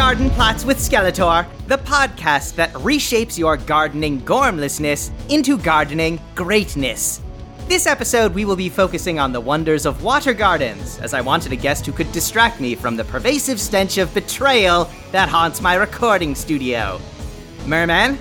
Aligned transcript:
Garden 0.00 0.30
Plots 0.30 0.64
with 0.64 0.78
Skeletor, 0.78 1.46
the 1.66 1.76
podcast 1.76 2.54
that 2.54 2.72
reshapes 2.72 3.36
your 3.36 3.58
gardening 3.58 4.22
gormlessness 4.22 5.10
into 5.28 5.58
gardening 5.58 6.18
greatness. 6.34 7.20
This 7.68 7.86
episode, 7.86 8.34
we 8.34 8.46
will 8.46 8.56
be 8.56 8.70
focusing 8.70 9.18
on 9.18 9.30
the 9.30 9.42
wonders 9.42 9.84
of 9.84 10.02
water 10.02 10.32
gardens, 10.32 10.98
as 11.00 11.12
I 11.12 11.20
wanted 11.20 11.52
a 11.52 11.56
guest 11.56 11.84
who 11.84 11.92
could 11.92 12.10
distract 12.12 12.62
me 12.62 12.74
from 12.74 12.96
the 12.96 13.04
pervasive 13.04 13.60
stench 13.60 13.98
of 13.98 14.14
betrayal 14.14 14.88
that 15.12 15.28
haunts 15.28 15.60
my 15.60 15.74
recording 15.74 16.34
studio. 16.34 16.98
Merman, 17.66 18.18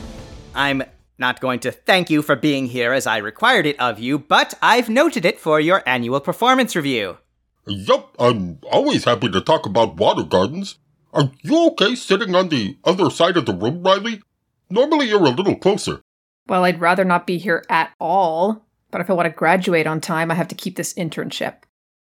I'm 0.54 0.84
not 1.18 1.40
going 1.40 1.62
to 1.62 1.72
thank 1.72 2.10
you 2.10 2.22
for 2.22 2.36
being 2.36 2.66
here 2.66 2.92
as 2.92 3.08
I 3.08 3.20
required 3.20 3.66
it 3.66 3.80
of 3.80 4.00
you, 4.00 4.20
but 4.20 4.54
I've 4.62 4.90
noted 4.90 5.24
it 5.24 5.40
for 5.40 5.62
your 5.62 5.82
annual 5.86 6.20
performance 6.20 6.76
review. 6.76 7.20
Yup, 7.68 8.18
I'm 8.20 8.60
always 8.70 9.06
happy 9.06 9.30
to 9.30 9.40
talk 9.40 9.66
about 9.66 9.96
water 9.96 10.24
gardens. 10.24 10.78
Are 11.14 11.32
you 11.42 11.68
okay 11.68 11.96
sitting 11.96 12.36
on 12.36 12.50
the 12.50 12.78
other 12.84 13.10
side 13.10 13.38
of 13.38 13.46
the 13.46 13.54
room, 13.54 13.82
Riley? 13.84 14.22
Normally 14.70 15.08
you're 15.08 15.26
a 15.26 15.30
little 15.30 15.56
closer. 15.56 16.02
Well, 16.48 16.64
I'd 16.64 16.82
rather 16.82 17.04
not 17.04 17.28
be 17.28 17.38
here 17.38 17.64
at 17.70 17.92
all, 18.00 18.66
but 18.92 19.02
if 19.02 19.10
I 19.10 19.14
want 19.14 19.26
to 19.26 19.32
graduate 19.32 19.88
on 19.88 20.02
time, 20.02 20.30
I 20.32 20.36
have 20.36 20.48
to 20.50 20.56
keep 20.56 20.76
this 20.76 20.94
internship. 20.94 21.64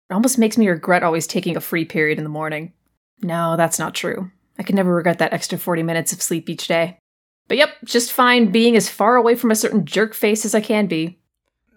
It 0.10 0.14
almost 0.14 0.38
makes 0.38 0.58
me 0.58 0.68
regret 0.68 1.04
always 1.04 1.28
taking 1.28 1.58
a 1.58 1.62
free 1.62 1.86
period 1.86 2.18
in 2.18 2.24
the 2.24 2.30
morning. 2.30 2.74
No, 3.22 3.58
that's 3.58 3.80
not 3.80 3.96
true. 3.96 4.32
I 4.58 4.64
can 4.64 4.76
never 4.76 4.94
regret 4.94 5.20
that 5.20 5.34
extra 5.34 5.58
40 5.58 5.84
minutes 5.84 6.14
of 6.14 6.22
sleep 6.22 6.50
each 6.50 6.68
day. 6.68 7.00
But 7.48 7.58
yep, 7.58 7.70
just 7.84 8.14
fine 8.14 8.52
being 8.52 8.76
as 8.76 8.90
far 8.90 9.16
away 9.16 9.36
from 9.36 9.52
a 9.52 9.56
certain 9.56 9.86
jerk 9.86 10.14
face 10.14 10.46
as 10.46 10.56
I 10.56 10.62
can 10.62 10.88
be. 10.88 11.20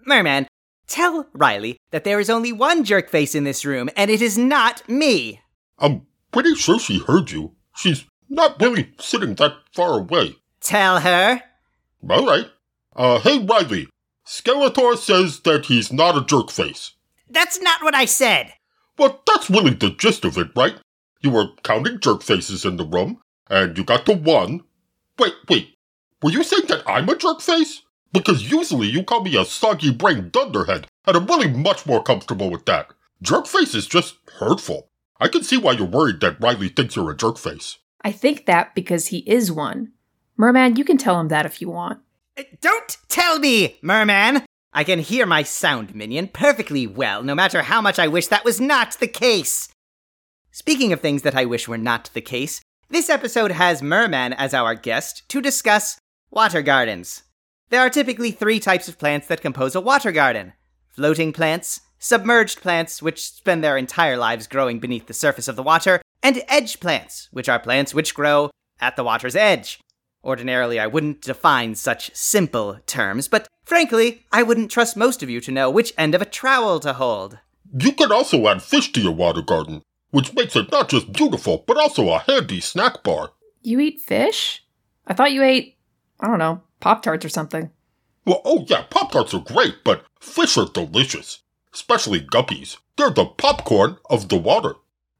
Merman, 0.05 0.47
tell 0.87 1.27
Riley 1.33 1.77
that 1.91 2.03
there 2.03 2.19
is 2.19 2.29
only 2.29 2.51
one 2.51 2.83
jerk 2.83 3.09
face 3.09 3.35
in 3.35 3.43
this 3.43 3.65
room, 3.65 3.89
and 3.95 4.09
it 4.09 4.21
is 4.21 4.37
not 4.37 4.87
me. 4.87 5.41
I'm 5.77 6.07
pretty 6.31 6.55
sure 6.55 6.79
she 6.79 6.99
heard 6.99 7.31
you. 7.31 7.55
She's 7.75 8.05
not 8.29 8.61
really 8.61 8.91
sitting 8.99 9.35
that 9.35 9.53
far 9.73 9.99
away. 9.99 10.35
Tell 10.61 10.99
her. 10.99 11.41
All 12.09 12.25
right. 12.25 12.47
Uh, 12.95 13.19
hey, 13.19 13.39
Riley. 13.39 13.87
Skeletor 14.25 14.97
says 14.97 15.39
that 15.41 15.65
he's 15.65 15.91
not 15.91 16.17
a 16.17 16.25
jerk 16.25 16.51
face. 16.51 16.93
That's 17.29 17.59
not 17.59 17.81
what 17.81 17.95
I 17.95 18.05
said. 18.05 18.53
Well, 18.97 19.21
that's 19.25 19.49
really 19.49 19.73
the 19.73 19.91
gist 19.91 20.25
of 20.25 20.37
it, 20.37 20.49
right? 20.55 20.75
You 21.21 21.31
were 21.31 21.47
counting 21.63 21.99
jerk 21.99 22.21
faces 22.21 22.65
in 22.65 22.77
the 22.77 22.85
room, 22.85 23.21
and 23.49 23.77
you 23.77 23.83
got 23.83 24.05
to 24.05 24.13
one. 24.13 24.61
Wait, 25.17 25.33
wait. 25.49 25.75
Were 26.21 26.31
you 26.31 26.43
saying 26.43 26.67
that 26.67 26.83
I'm 26.85 27.09
a 27.09 27.15
jerk 27.15 27.41
face? 27.41 27.81
Because 28.11 28.51
usually 28.51 28.87
you 28.87 29.03
call 29.03 29.23
me 29.23 29.37
a 29.37 29.45
soggy 29.45 29.91
brain 29.91 30.29
dunderhead, 30.29 30.87
and 31.05 31.15
I'm 31.15 31.25
really 31.25 31.49
much 31.49 31.85
more 31.85 32.03
comfortable 32.03 32.49
with 32.49 32.65
that. 32.65 32.91
Jerk 33.21 33.47
face 33.47 33.73
is 33.73 33.87
just 33.87 34.17
hurtful. 34.37 34.88
I 35.19 35.27
can 35.27 35.43
see 35.43 35.57
why 35.57 35.73
you're 35.73 35.87
worried 35.87 36.21
that 36.21 36.39
Riley 36.39 36.69
thinks 36.69 36.95
you're 36.95 37.11
a 37.11 37.15
jerk 37.15 37.37
face. 37.37 37.77
I 38.01 38.11
think 38.11 38.45
that 38.45 38.73
because 38.73 39.07
he 39.07 39.19
is 39.19 39.51
one. 39.51 39.91
Merman, 40.37 40.77
you 40.77 40.85
can 40.85 40.97
tell 40.97 41.19
him 41.19 41.27
that 41.27 41.45
if 41.45 41.61
you 41.61 41.69
want. 41.69 41.99
Uh, 42.37 42.43
Don't 42.61 42.97
tell 43.09 43.39
me, 43.39 43.77
Merman! 43.81 44.45
I 44.71 44.83
can 44.83 44.99
hear 44.99 45.25
my 45.25 45.43
sound 45.43 45.93
minion 45.93 46.29
perfectly 46.29 46.87
well, 46.87 47.23
no 47.23 47.35
matter 47.35 47.63
how 47.63 47.81
much 47.81 47.99
I 47.99 48.07
wish 48.07 48.27
that 48.27 48.45
was 48.45 48.61
not 48.61 48.97
the 48.99 49.07
case. 49.07 49.67
Speaking 50.51 50.93
of 50.93 51.01
things 51.01 51.23
that 51.23 51.35
I 51.35 51.45
wish 51.45 51.67
were 51.67 51.77
not 51.77 52.09
the 52.13 52.21
case, 52.21 52.61
this 52.89 53.09
episode 53.09 53.51
has 53.51 53.81
Merman 53.81 54.33
as 54.33 54.53
our 54.53 54.75
guest 54.75 55.27
to 55.29 55.41
discuss 55.41 55.99
water 56.31 56.61
gardens. 56.61 57.23
There 57.69 57.81
are 57.81 57.89
typically 57.89 58.31
three 58.31 58.59
types 58.59 58.87
of 58.87 58.97
plants 58.97 59.27
that 59.27 59.41
compose 59.41 59.75
a 59.75 59.81
water 59.81 60.11
garden 60.11 60.53
floating 60.87 61.31
plants, 61.31 61.81
submerged 61.99 62.61
plants, 62.61 63.01
which 63.01 63.21
spend 63.21 63.63
their 63.63 63.77
entire 63.77 64.17
lives 64.17 64.47
growing 64.47 64.79
beneath 64.79 65.07
the 65.07 65.13
surface 65.13 65.47
of 65.47 65.55
the 65.55 65.63
water, 65.63 66.01
and 66.23 66.41
edge 66.47 66.79
plants, 66.79 67.27
which 67.31 67.47
are 67.47 67.59
plants 67.59 67.93
which 67.93 68.15
grow 68.15 68.49
at 68.79 68.95
the 68.95 69.03
water's 69.03 69.35
edge. 69.35 69.79
Ordinarily, 70.23 70.79
I 70.79 70.87
wouldn't 70.87 71.21
define 71.21 71.75
such 71.75 72.13
simple 72.13 72.79
terms, 72.85 73.27
but 73.27 73.47
frankly, 73.63 74.25
I 74.31 74.43
wouldn't 74.43 74.71
trust 74.71 74.97
most 74.97 75.23
of 75.23 75.29
you 75.29 75.39
to 75.41 75.51
know 75.51 75.69
which 75.69 75.93
end 75.97 76.15
of 76.15 76.21
a 76.21 76.25
trowel 76.25 76.79
to 76.81 76.93
hold. 76.93 77.39
You 77.77 77.91
can 77.93 78.11
also 78.11 78.47
add 78.47 78.63
fish 78.63 78.91
to 78.93 79.01
your 79.01 79.13
water 79.13 79.41
garden, 79.41 79.81
which 80.11 80.33
makes 80.33 80.55
it 80.55 80.71
not 80.71 80.89
just 80.89 81.13
beautiful, 81.13 81.63
but 81.67 81.77
also 81.77 82.09
a 82.09 82.19
handy 82.19 82.59
snack 82.59 83.03
bar. 83.03 83.31
You 83.61 83.79
eat 83.79 84.01
fish? 84.01 84.65
I 85.07 85.13
thought 85.13 85.31
you 85.31 85.43
ate, 85.43 85.77
I 86.19 86.27
don't 86.27 86.39
know, 86.39 86.63
Pop 86.79 87.01
Tarts 87.01 87.25
or 87.25 87.29
something. 87.29 87.71
Well, 88.25 88.41
oh 88.43 88.65
yeah, 88.67 88.83
Pop 88.89 89.11
Tarts 89.11 89.33
are 89.33 89.39
great, 89.39 89.83
but 89.83 90.05
fish 90.19 90.57
are 90.57 90.67
delicious. 90.67 91.41
Especially 91.73 92.19
guppies. 92.19 92.77
They're 92.97 93.09
the 93.09 93.25
popcorn 93.25 93.97
of 94.09 94.29
the 94.29 94.37
water. 94.37 94.75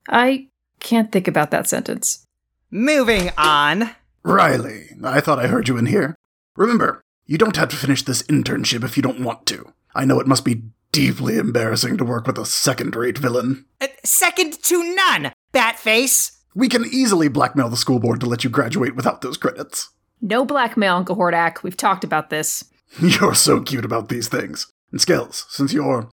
I 0.08 0.48
can't 0.80 1.12
think 1.12 1.28
about 1.28 1.52
that 1.52 1.68
sentence. 1.68 2.26
Moving 2.72 3.32
on. 3.38 3.92
Riley, 4.24 4.90
I 5.04 5.22
thought 5.22 5.40
I 5.40 5.48
heard 5.48 5.68
you 5.68 5.78
in 5.78 5.86
here. 5.86 6.16
Remember, 6.56 7.02
you 7.26 7.38
don't 7.38 7.56
have 7.56 7.70
to 7.70 7.76
finish 7.76 8.04
this 8.04 8.24
internship 8.24 8.84
if 8.84 8.98
you 8.98 9.04
don't 9.04 9.22
want 9.22 9.46
to. 9.48 9.74
I 9.96 10.06
know 10.06 10.20
it 10.20 10.28
must 10.28 10.46
be 10.46 10.64
deeply 10.92 11.38
embarrassing 11.38 11.98
to 11.98 12.06
work 12.06 12.28
with 12.28 12.38
a 12.38 12.46
second 12.46 12.96
rate 12.96 13.18
villain. 13.18 13.66
Uh, 13.80 13.88
second 14.04 14.62
to 14.64 14.96
none, 14.96 15.32
Batface. 15.54 16.38
We 16.56 16.68
can 16.68 16.86
easily 16.86 17.28
blackmail 17.28 17.70
the 17.70 17.78
school 17.78 18.00
board 18.00 18.20
to 18.22 18.26
let 18.26 18.44
you 18.44 18.50
graduate 18.50 18.96
without 18.96 19.22
those 19.22 19.38
credits. 19.38 19.90
No 20.22 20.44
blackmail, 20.44 20.96
Uncle 20.96 21.16
Hordak. 21.16 21.64
We've 21.64 21.78
talked 21.78 22.04
about 22.04 22.30
this. 22.30 22.66
You're 23.00 23.36
so 23.36 23.62
cute 23.62 23.86
about 23.86 24.10
these 24.10 24.28
things. 24.28 24.72
And 24.92 25.00
Skills, 25.00 25.46
since 25.50 25.72
you're 25.72 26.10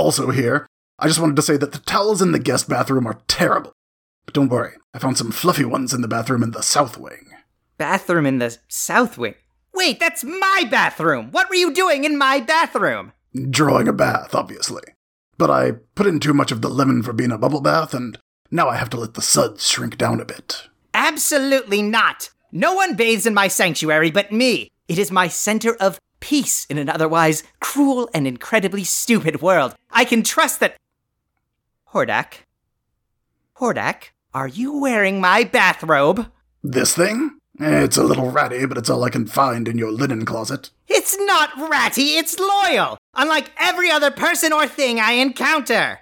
also 0.00 0.30
here, 0.30 0.66
I 0.98 1.06
just 1.06 1.20
wanted 1.20 1.36
to 1.36 1.42
say 1.42 1.56
that 1.56 1.72
the 1.72 1.78
towels 1.78 2.20
in 2.20 2.32
the 2.32 2.38
guest 2.38 2.68
bathroom 2.68 3.06
are 3.06 3.20
terrible. 3.28 3.72
But 4.24 4.34
don't 4.34 4.48
worry, 4.48 4.72
I 4.94 4.98
found 4.98 5.18
some 5.18 5.30
fluffy 5.30 5.64
ones 5.64 5.92
in 5.92 6.00
the 6.00 6.08
bathroom 6.08 6.42
in 6.42 6.50
the 6.50 6.62
south 6.62 6.98
wing. 6.98 7.26
Bathroom 7.78 8.26
in 8.26 8.38
the 8.38 8.58
south 8.68 9.16
wing. 9.16 9.34
Wait, 9.72 10.00
that's 10.00 10.24
my 10.24 10.64
bathroom. 10.70 11.30
What 11.30 11.48
were 11.48 11.54
you 11.54 11.72
doing 11.72 12.04
in 12.04 12.18
my 12.18 12.40
bathroom? 12.40 13.12
Drawing 13.50 13.88
a 13.88 13.92
bath, 13.92 14.34
obviously. 14.34 14.82
But 15.38 15.50
I 15.50 15.72
put 15.94 16.06
in 16.06 16.20
too 16.20 16.34
much 16.34 16.52
of 16.52 16.60
the 16.60 16.68
lemon 16.68 17.02
for 17.02 17.12
being 17.12 17.32
a 17.32 17.38
bubble 17.38 17.60
bath, 17.60 17.94
and 17.94 18.18
now 18.50 18.68
I 18.68 18.76
have 18.76 18.90
to 18.90 18.98
let 18.98 19.14
the 19.14 19.22
suds 19.22 19.66
shrink 19.66 19.96
down 19.96 20.20
a 20.20 20.24
bit. 20.24 20.68
Absolutely 20.92 21.82
not. 21.82 22.30
No 22.52 22.74
one 22.74 22.96
bathes 22.96 23.26
in 23.26 23.32
my 23.32 23.48
sanctuary 23.48 24.10
but 24.10 24.32
me. 24.32 24.68
It 24.88 24.98
is 24.98 25.10
my 25.10 25.28
center 25.28 25.76
of 25.76 25.98
peace 26.20 26.66
in 26.66 26.78
an 26.78 26.88
otherwise 26.88 27.42
cruel 27.60 28.08
and 28.14 28.26
incredibly 28.26 28.84
stupid 28.84 29.42
world. 29.42 29.74
I 29.90 30.04
can 30.04 30.22
trust 30.22 30.60
that. 30.60 30.76
Hordak? 31.92 32.44
Hordak, 33.58 34.10
are 34.32 34.48
you 34.48 34.78
wearing 34.80 35.20
my 35.20 35.44
bathrobe? 35.44 36.26
This 36.62 36.94
thing? 36.94 37.38
It's 37.58 37.96
a 37.96 38.02
little 38.02 38.30
ratty, 38.30 38.64
but 38.64 38.78
it's 38.78 38.88
all 38.88 39.04
I 39.04 39.10
can 39.10 39.26
find 39.26 39.68
in 39.68 39.76
your 39.76 39.92
linen 39.92 40.24
closet. 40.24 40.70
It's 40.88 41.16
not 41.18 41.50
ratty, 41.68 42.16
it's 42.16 42.38
loyal, 42.38 42.96
unlike 43.14 43.50
every 43.58 43.90
other 43.90 44.10
person 44.10 44.52
or 44.52 44.66
thing 44.66 44.98
I 44.98 45.12
encounter. 45.12 45.98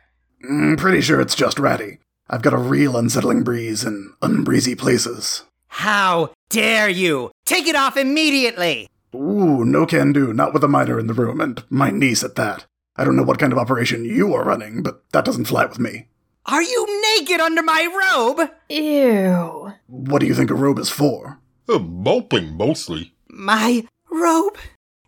Mm, 0.48 0.78
pretty 0.78 1.00
sure 1.00 1.20
it's 1.20 1.34
just 1.34 1.58
ratty. 1.58 1.98
I've 2.30 2.42
got 2.42 2.52
a 2.52 2.58
real 2.58 2.96
unsettling 2.96 3.42
breeze 3.42 3.84
in 3.84 4.12
unbreezy 4.22 4.78
places. 4.78 5.44
How 5.66 6.30
dare 6.48 6.88
you? 6.88 7.30
Take 7.44 7.66
it 7.66 7.74
off 7.74 7.96
immediately! 7.96 8.88
Ooh, 9.14 9.64
no 9.64 9.86
can 9.86 10.12
do, 10.12 10.32
not 10.32 10.52
with 10.52 10.62
a 10.64 10.68
minor 10.68 10.98
in 10.98 11.06
the 11.06 11.14
room, 11.14 11.40
and 11.40 11.62
my 11.70 11.90
niece 11.90 12.22
at 12.22 12.34
that. 12.36 12.66
I 12.96 13.04
don't 13.04 13.16
know 13.16 13.22
what 13.22 13.38
kind 13.38 13.52
of 13.52 13.58
operation 13.58 14.04
you 14.04 14.34
are 14.34 14.44
running, 14.44 14.82
but 14.82 15.02
that 15.12 15.24
doesn't 15.24 15.46
fly 15.46 15.64
with 15.66 15.78
me. 15.78 16.08
Are 16.46 16.62
you 16.62 17.02
naked 17.18 17.40
under 17.40 17.62
my 17.62 17.86
robe? 17.86 18.50
Ew. 18.68 19.72
What 19.86 20.20
do 20.20 20.26
you 20.26 20.34
think 20.34 20.50
a 20.50 20.54
robe 20.54 20.78
is 20.78 20.90
for? 20.90 21.38
Uh, 21.68 21.78
moping 21.78 22.56
mostly. 22.56 23.12
My 23.28 23.86
robe? 24.10 24.56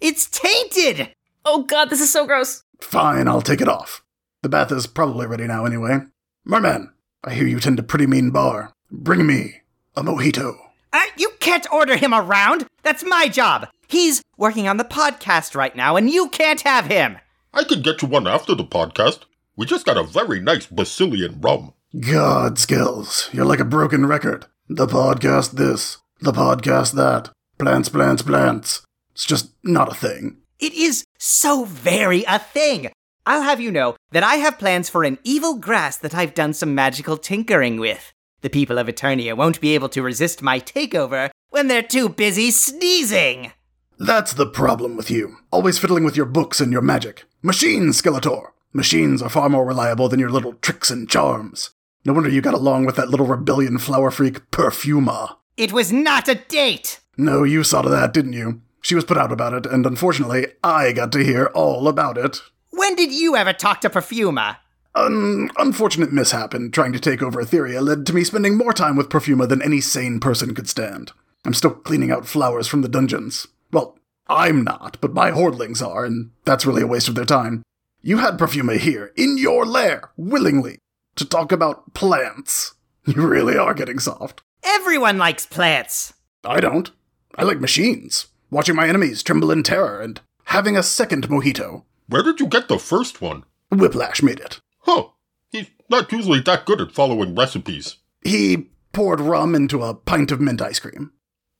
It's 0.01 0.27
tainted! 0.27 1.15
Oh 1.45 1.63
god, 1.65 1.91
this 1.91 2.01
is 2.01 2.13
so 2.13 2.27
gross. 2.27 2.63
Fine, 2.81 3.29
I'll 3.29 3.43
take 3.43 3.61
it 3.61 3.69
off. 3.69 4.05
The 4.43 4.49
bath 4.49 4.71
is 4.73 4.87
probably 4.87 5.27
ready 5.27 5.47
now 5.47 5.65
anyway. 5.65 6.01
Merman, 6.45 6.93
I 7.25 7.35
hear 7.35 7.47
you 7.47 7.61
tend 7.61 7.79
a 7.79 7.83
pretty 7.83 8.07
mean 8.07 8.31
bar. 8.31 8.73
Bring 8.91 9.27
me 9.27 9.57
a 9.97 10.03
mojito. 10.03 10.57
Uh, 10.93 11.03
you 11.17 11.31
can't 11.41 11.73
order 11.73 11.97
him 11.97 12.13
around. 12.13 12.67
That's 12.83 13.05
my 13.05 13.29
job. 13.29 13.69
He's 13.89 14.23
working 14.37 14.69
on 14.69 14.77
the 14.77 14.85
podcast 14.85 15.55
right 15.55 15.75
now, 15.75 15.97
and 15.97 16.11
you 16.11 16.29
can't 16.29 16.61
have 16.63 16.87
him. 16.87 17.19
I 17.53 17.65
can 17.65 17.83
get 17.83 18.03
you 18.03 18.09
one 18.09 18.27
after 18.27 18.55
the 18.55 18.65
podcast. 18.65 19.21
We 19.57 19.67
just 19.67 19.87
got 19.87 19.97
a 19.97 20.03
very 20.03 20.41
nice 20.41 20.67
Basilian 20.67 21.41
rum. 21.41 21.75
God, 21.99 22.59
Skills, 22.59 23.29
you're 23.33 23.45
like 23.45 23.61
a 23.61 23.65
broken 23.65 24.07
record. 24.07 24.47
The 24.69 24.87
podcast 24.87 25.53
this, 25.53 25.99
the 26.21 26.33
podcast 26.33 26.93
that. 26.93 27.31
Plants, 27.59 27.89
plants, 27.89 28.23
plants. 28.23 28.83
It's 29.13 29.25
just 29.27 29.51
not 29.65 29.91
a 29.91 29.95
thing. 29.95 30.39
It 30.61 30.73
is 30.73 31.05
so 31.19 31.65
very 31.65 32.25
a 32.25 32.39
thing. 32.39 32.91
I'll 33.27 33.43
have 33.43 33.61
you 33.61 33.71
know 33.71 33.97
that 34.13 34.23
I 34.23 34.37
have 34.37 34.59
plans 34.59 34.89
for 34.89 35.05
an 35.05 35.19
evil 35.25 35.57
grass 35.57 35.97
that 35.99 36.15
I've 36.15 36.35
done 36.35 36.53
some 36.53 36.75
magical 36.75 37.17
tinkering 37.17 37.79
with. 37.79 38.13
The 38.43 38.51
people 38.51 38.79
of 38.79 38.87
Eternia 38.87 39.37
won't 39.37 39.61
be 39.61 39.75
able 39.75 39.89
to 39.91 40.03
resist 40.03 40.43
my 40.43 40.61
takeover 40.61 41.31
when 41.51 41.69
they're 41.69 41.83
too 41.83 42.09
busy 42.09 42.51
sneezing. 42.51 43.53
That's 43.99 44.33
the 44.33 44.47
problem 44.47 44.97
with 44.97 45.11
you. 45.11 45.37
Always 45.51 45.79
fiddling 45.79 46.05
with 46.05 46.17
your 46.17 46.27
books 46.27 46.61
and 46.61 46.73
your 46.73 46.81
magic. 46.81 47.25
Machines, 47.43 48.01
Skeletor. 48.01 48.53
Machines 48.73 49.21
are 49.21 49.29
far 49.29 49.49
more 49.51 49.67
reliable 49.67 50.09
than 50.09 50.21
your 50.21 50.31
little 50.31 50.55
tricks 50.55 50.91
and 50.91 51.09
charms. 51.09 51.71
No 52.07 52.15
wonder 52.15 52.31
you 52.31 52.41
got 52.41 52.55
along 52.55 52.87
with 52.87 52.97
that 52.97 53.11
little 53.11 53.27
rebellion 53.27 53.77
flower 53.77 54.11
freak, 54.11 54.51
Perfuma. 54.51 55.37
It 55.59 55.73
was 55.73 55.93
not 55.93 56.29
a 56.29 56.37
date! 56.37 57.01
No, 57.19 57.43
you 57.43 57.63
saw 57.63 57.83
to 57.83 57.91
that, 57.91 58.15
didn't 58.15 58.33
you? 58.33 58.63
She 58.81 58.95
was 58.95 59.05
put 59.05 59.19
out 59.19 59.33
about 59.33 59.53
it, 59.53 59.67
and 59.67 59.85
unfortunately, 59.85 60.47
I 60.65 60.93
got 60.93 61.13
to 61.13 61.23
hear 61.23 61.47
all 61.47 61.87
about 61.89 62.17
it. 62.17 62.41
When 62.71 62.95
did 62.95 63.13
you 63.13 63.37
ever 63.37 63.53
talk 63.53 63.83
to 63.83 63.91
Perfuma? 63.91 64.57
An 64.95 65.51
unfortunate 65.57 66.13
mishap 66.13 66.53
in 66.53 66.73
trying 66.73 66.93
to 66.93 66.99
take 66.99 67.23
over 67.23 67.43
Etheria 67.43 67.81
led 67.81 68.05
to 68.07 68.13
me 68.13 68.25
spending 68.25 68.57
more 68.57 68.73
time 68.73 68.97
with 68.97 69.09
Perfuma 69.09 69.49
than 69.49 69.63
any 69.63 69.81
sane 69.81 70.19
person 70.19 70.55
could 70.55 70.69
stand. 70.69 71.13
I'm 71.45 71.55
still 71.55 71.71
cleaning 71.71 72.11
out 72.11 72.27
flowers 72.27 72.67
from 72.67 72.83
the 72.83 72.89
dungeons. 72.89 73.47
Well, 73.73 73.97
I'm 74.29 74.65
not, 74.65 74.99
but 75.01 75.15
my 75.15 75.31
hordlings 75.31 75.81
are, 75.87 76.05
and 76.05 76.31
that's 76.45 76.67
really 76.67 76.83
a 76.83 76.89
waste 76.89 77.09
of 77.09 77.15
their 77.15 77.25
time. 77.25 77.63
You 78.03 78.19
had 78.19 78.39
Perfuma 78.39 78.79
here, 78.79 79.13
in 79.17 79.39
your 79.39 79.65
lair, 79.65 80.11
willingly, 80.17 80.79
to 81.17 81.25
talk 81.25 81.53
about 81.53 81.95
plants. 81.95 82.75
You 83.07 83.27
really 83.27 83.57
are 83.57 83.73
getting 83.73 83.99
soft. 83.99 84.43
Everyone 84.63 85.17
likes 85.17 85.47
plants. 85.47 86.13
I 86.45 86.61
don't. 86.61 86.91
I 87.35 87.45
like 87.45 87.59
machines, 87.59 88.27
watching 88.51 88.77
my 88.77 88.87
enemies 88.87 89.23
tremble 89.23 89.51
in 89.51 89.63
terror, 89.63 90.01
and 90.01 90.21
having 90.45 90.77
a 90.77 90.83
second 90.83 91.27
mojito. 91.29 91.85
Where 92.09 92.23
did 92.23 92.41
you 92.41 92.47
get 92.47 92.69
the 92.69 92.79
first 92.79 93.23
one? 93.23 93.45
Whiplash 93.71 94.23
made 94.23 94.39
it. 94.39 94.61
Huh. 94.91 95.05
He's 95.53 95.69
not 95.89 96.11
usually 96.11 96.41
that 96.41 96.67
good 96.67 96.81
at 96.81 96.91
following 96.91 97.37
recipes. 97.37 97.99
He 98.25 98.71
poured 98.93 99.21
rum 99.21 99.55
into 99.55 99.85
a 99.85 99.95
pint 99.95 100.33
of 100.33 100.41
mint 100.41 100.61
ice 100.61 100.81
cream. 100.81 101.13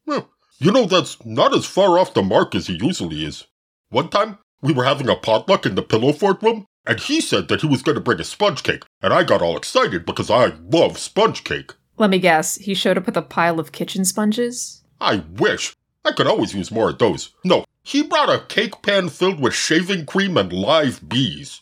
Well, 0.05 0.31
you 0.59 0.73
know, 0.73 0.87
that's 0.87 1.25
not 1.25 1.55
as 1.55 1.65
far 1.65 1.97
off 1.97 2.13
the 2.13 2.23
mark 2.23 2.57
as 2.57 2.67
he 2.67 2.77
usually 2.83 3.25
is. 3.25 3.47
One 3.91 4.09
time, 4.09 4.39
we 4.63 4.73
were 4.73 4.83
having 4.83 5.09
a 5.09 5.15
potluck 5.15 5.65
in 5.65 5.77
the 5.77 5.83
pillow 5.83 6.13
fort 6.13 6.43
room, 6.43 6.67
and 6.85 6.99
he 6.99 7.21
said 7.21 7.47
that 7.47 7.61
he 7.61 7.69
was 7.69 7.83
going 7.83 7.95
to 7.95 8.01
bring 8.01 8.21
a 8.21 8.25
sponge 8.25 8.65
cake, 8.65 8.83
and 9.01 9.13
I 9.13 9.23
got 9.23 9.43
all 9.43 9.57
excited 9.57 10.05
because 10.05 10.29
I 10.29 10.47
love 10.69 10.99
sponge 10.99 11.45
cake. 11.45 11.75
Let 11.99 12.11
me 12.11 12.19
guess, 12.19 12.57
he 12.57 12.75
showed 12.75 12.99
up 12.99 13.07
with 13.07 13.17
a 13.17 13.23
pile 13.23 13.61
of 13.61 13.71
kitchen 13.71 14.05
sponges? 14.05 14.83
I 15.01 15.23
wish. 15.39 15.77
I 16.05 16.11
could 16.11 16.27
always 16.27 16.53
use 16.53 16.73
more 16.73 16.91
of 16.91 16.99
those. 16.99 17.31
No, 17.45 17.65
he 17.85 18.03
brought 18.03 18.29
a 18.29 18.45
cake 18.47 18.83
pan 18.83 19.09
filled 19.09 19.39
with 19.39 19.55
shaving 19.55 20.07
cream 20.07 20.37
and 20.37 20.53
live 20.53 21.09
bees. 21.09 21.61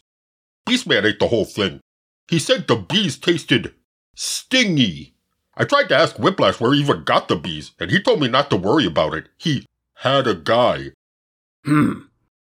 Beastman 0.68 1.04
ate 1.04 1.18
the 1.18 1.28
whole 1.28 1.44
thing. 1.44 1.80
He 2.28 2.38
said 2.38 2.66
the 2.66 2.76
bees 2.76 3.16
tasted 3.16 3.74
stingy. 4.14 5.14
I 5.56 5.64
tried 5.64 5.88
to 5.88 5.96
ask 5.96 6.18
Whiplash 6.18 6.60
where 6.60 6.72
he 6.72 6.80
even 6.80 7.04
got 7.04 7.28
the 7.28 7.36
bees, 7.36 7.72
and 7.80 7.90
he 7.90 8.00
told 8.00 8.20
me 8.20 8.28
not 8.28 8.50
to 8.50 8.56
worry 8.56 8.86
about 8.86 9.14
it. 9.14 9.28
He 9.38 9.66
had 9.94 10.26
a 10.26 10.34
guy. 10.34 10.92
Hmm. 11.64 11.92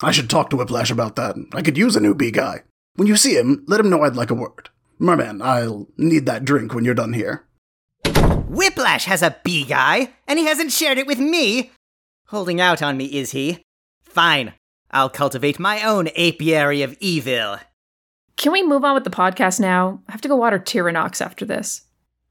I 0.03 0.13
should 0.13 0.31
talk 0.31 0.51
to 0.51 0.57
Whiplash 0.57 0.91
about 0.91 1.17
that. 1.17 1.37
I 1.55 1.63
could 1.63 1.79
use 1.79 1.97
a 1.97 2.01
new 2.01 2.15
bee 2.15 2.31
guy. 2.31 2.63
When 2.97 3.09
you 3.09 3.17
see 3.17 3.37
him, 3.37 3.65
let 3.67 3.81
him 3.81 3.89
know 3.89 4.03
I'd 4.03 4.17
like 4.17 4.31
a 4.31 4.35
word. 4.35 4.69
Merman, 4.99 5.41
I'll 5.41 5.89
need 5.97 6.27
that 6.27 6.45
drink 6.45 6.75
when 6.75 6.85
you're 6.85 6.95
done 6.95 7.13
here. 7.13 7.47
Whiplash 8.49 9.07
has 9.07 9.23
a 9.23 9.37
bee 9.43 9.65
guy, 9.65 10.13
and 10.29 10.39
he 10.39 10.47
hasn't 10.47 10.73
shared 10.73 10.99
it 10.99 11.07
with 11.07 11.19
me. 11.19 11.73
Holding 12.27 12.61
out 12.61 12.83
on 12.83 12.97
me, 12.97 13.07
is 13.07 13.31
he? 13.33 13.63
Fine. 14.03 14.53
I'll 14.91 15.09
cultivate 15.09 15.59
my 15.59 15.83
own 15.83 16.09
apiary 16.17 16.83
of 16.83 16.97
evil. 17.01 17.57
Can 18.37 18.53
we 18.53 18.63
move 18.63 18.85
on 18.85 18.95
with 18.95 19.05
the 19.05 19.11
podcast 19.11 19.61
now? 19.61 20.01
I 20.09 20.13
have 20.13 20.21
to 20.23 20.29
go 20.29 20.37
water 20.37 20.59
Tyrannox 20.59 21.21
after 21.21 21.45
this. 21.45 21.83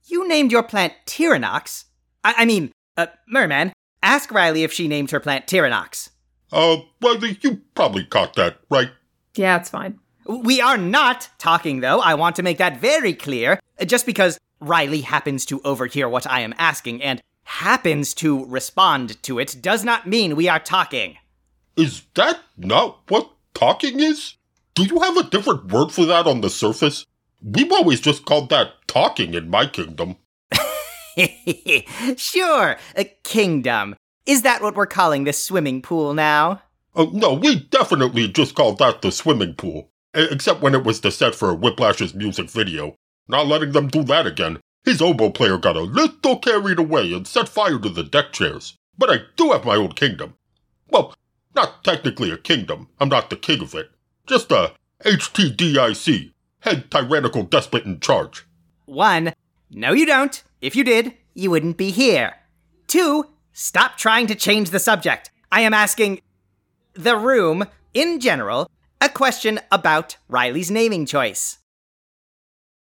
You 0.05 0.27
named 0.27 0.51
your 0.51 0.63
plant 0.63 0.93
Tyrannox? 1.05 1.85
I, 2.23 2.35
I 2.39 2.45
mean, 2.45 2.71
uh, 2.97 3.07
Merman, 3.27 3.71
ask 4.03 4.31
Riley 4.31 4.63
if 4.63 4.73
she 4.73 4.87
named 4.87 5.11
her 5.11 5.19
plant 5.19 5.47
Tyrannox. 5.47 6.09
Uh, 6.51 6.77
Riley, 7.01 7.37
you 7.41 7.61
probably 7.75 8.03
caught 8.03 8.33
that, 8.35 8.59
right? 8.69 8.89
Yeah, 9.35 9.57
it's 9.57 9.69
fine. 9.69 9.99
We 10.27 10.59
are 10.59 10.77
not 10.77 11.29
talking, 11.37 11.79
though. 11.79 11.99
I 11.99 12.15
want 12.15 12.35
to 12.35 12.43
make 12.43 12.57
that 12.57 12.81
very 12.81 13.13
clear. 13.13 13.59
Uh, 13.79 13.85
Just 13.85 14.05
because 14.05 14.37
Riley 14.59 15.01
happens 15.01 15.45
to 15.45 15.61
overhear 15.63 16.09
what 16.09 16.27
I 16.27 16.41
am 16.41 16.53
asking 16.57 17.01
and 17.01 17.21
happens 17.43 18.13
to 18.15 18.45
respond 18.45 19.21
to 19.23 19.39
it 19.39 19.57
does 19.61 19.83
not 19.83 20.07
mean 20.07 20.35
we 20.35 20.47
are 20.49 20.59
talking. 20.59 21.17
Is 21.75 22.03
that 22.15 22.39
not 22.57 22.99
what 23.07 23.31
talking 23.53 23.99
is? 23.99 24.35
Do 24.73 24.83
you 24.83 24.99
have 25.01 25.17
a 25.17 25.23
different 25.23 25.71
word 25.71 25.89
for 25.89 26.05
that 26.05 26.27
on 26.27 26.41
the 26.41 26.49
surface? 26.49 27.05
We've 27.43 27.71
always 27.71 27.99
just 27.99 28.25
called 28.25 28.49
that 28.49 28.73
talking 28.87 29.33
in 29.33 29.49
my 29.49 29.65
kingdom. 29.65 30.15
sure, 32.15 32.77
a 32.95 33.03
kingdom. 33.23 33.95
Is 34.25 34.43
that 34.43 34.61
what 34.61 34.75
we're 34.75 34.85
calling 34.85 35.25
this 35.25 35.43
swimming 35.43 35.81
pool 35.81 36.13
now? 36.13 36.61
Uh, 36.95 37.07
no, 37.11 37.33
we 37.33 37.59
definitely 37.59 38.29
just 38.29 38.55
called 38.55 38.77
that 38.77 39.01
the 39.01 39.11
swimming 39.11 39.55
pool. 39.55 39.89
Except 40.13 40.61
when 40.61 40.75
it 40.75 40.83
was 40.83 41.01
the 41.01 41.11
set 41.11 41.35
for 41.35 41.53
Whiplash's 41.53 42.13
music 42.13 42.49
video. 42.49 42.95
Not 43.27 43.47
letting 43.47 43.71
them 43.73 43.87
do 43.87 44.03
that 44.03 44.27
again. 44.27 44.59
His 44.83 45.01
oboe 45.01 45.31
player 45.31 45.57
got 45.57 45.75
a 45.75 45.81
little 45.81 46.37
carried 46.39 46.79
away 46.79 47.13
and 47.13 47.27
set 47.27 47.49
fire 47.49 47.79
to 47.79 47.89
the 47.89 48.03
deck 48.03 48.31
chairs. 48.31 48.75
But 48.97 49.09
I 49.09 49.17
do 49.35 49.51
have 49.51 49.65
my 49.65 49.75
own 49.75 49.91
kingdom. 49.93 50.35
Well, 50.89 51.13
not 51.55 51.83
technically 51.83 52.31
a 52.31 52.37
kingdom. 52.37 52.87
I'm 52.99 53.09
not 53.09 53.29
the 53.29 53.35
king 53.35 53.61
of 53.61 53.75
it. 53.75 53.91
Just 54.27 54.51
a 54.51 54.73
HTDIC, 55.03 56.31
head 56.59 56.91
tyrannical 56.91 57.43
despot 57.43 57.85
in 57.85 57.99
charge. 57.99 58.45
One, 58.85 59.33
no, 59.69 59.93
you 59.93 60.05
don't. 60.05 60.43
If 60.61 60.75
you 60.75 60.83
did, 60.83 61.13
you 61.33 61.49
wouldn't 61.49 61.77
be 61.77 61.91
here. 61.91 62.35
Two, 62.87 63.27
stop 63.53 63.97
trying 63.97 64.27
to 64.27 64.35
change 64.35 64.69
the 64.69 64.79
subject. 64.79 65.31
I 65.51 65.61
am 65.61 65.73
asking 65.73 66.21
the 66.93 67.17
room, 67.17 67.65
in 67.93 68.19
general, 68.19 68.69
a 68.99 69.09
question 69.09 69.59
about 69.71 70.17
Riley's 70.27 70.69
naming 70.69 71.05
choice. 71.05 71.57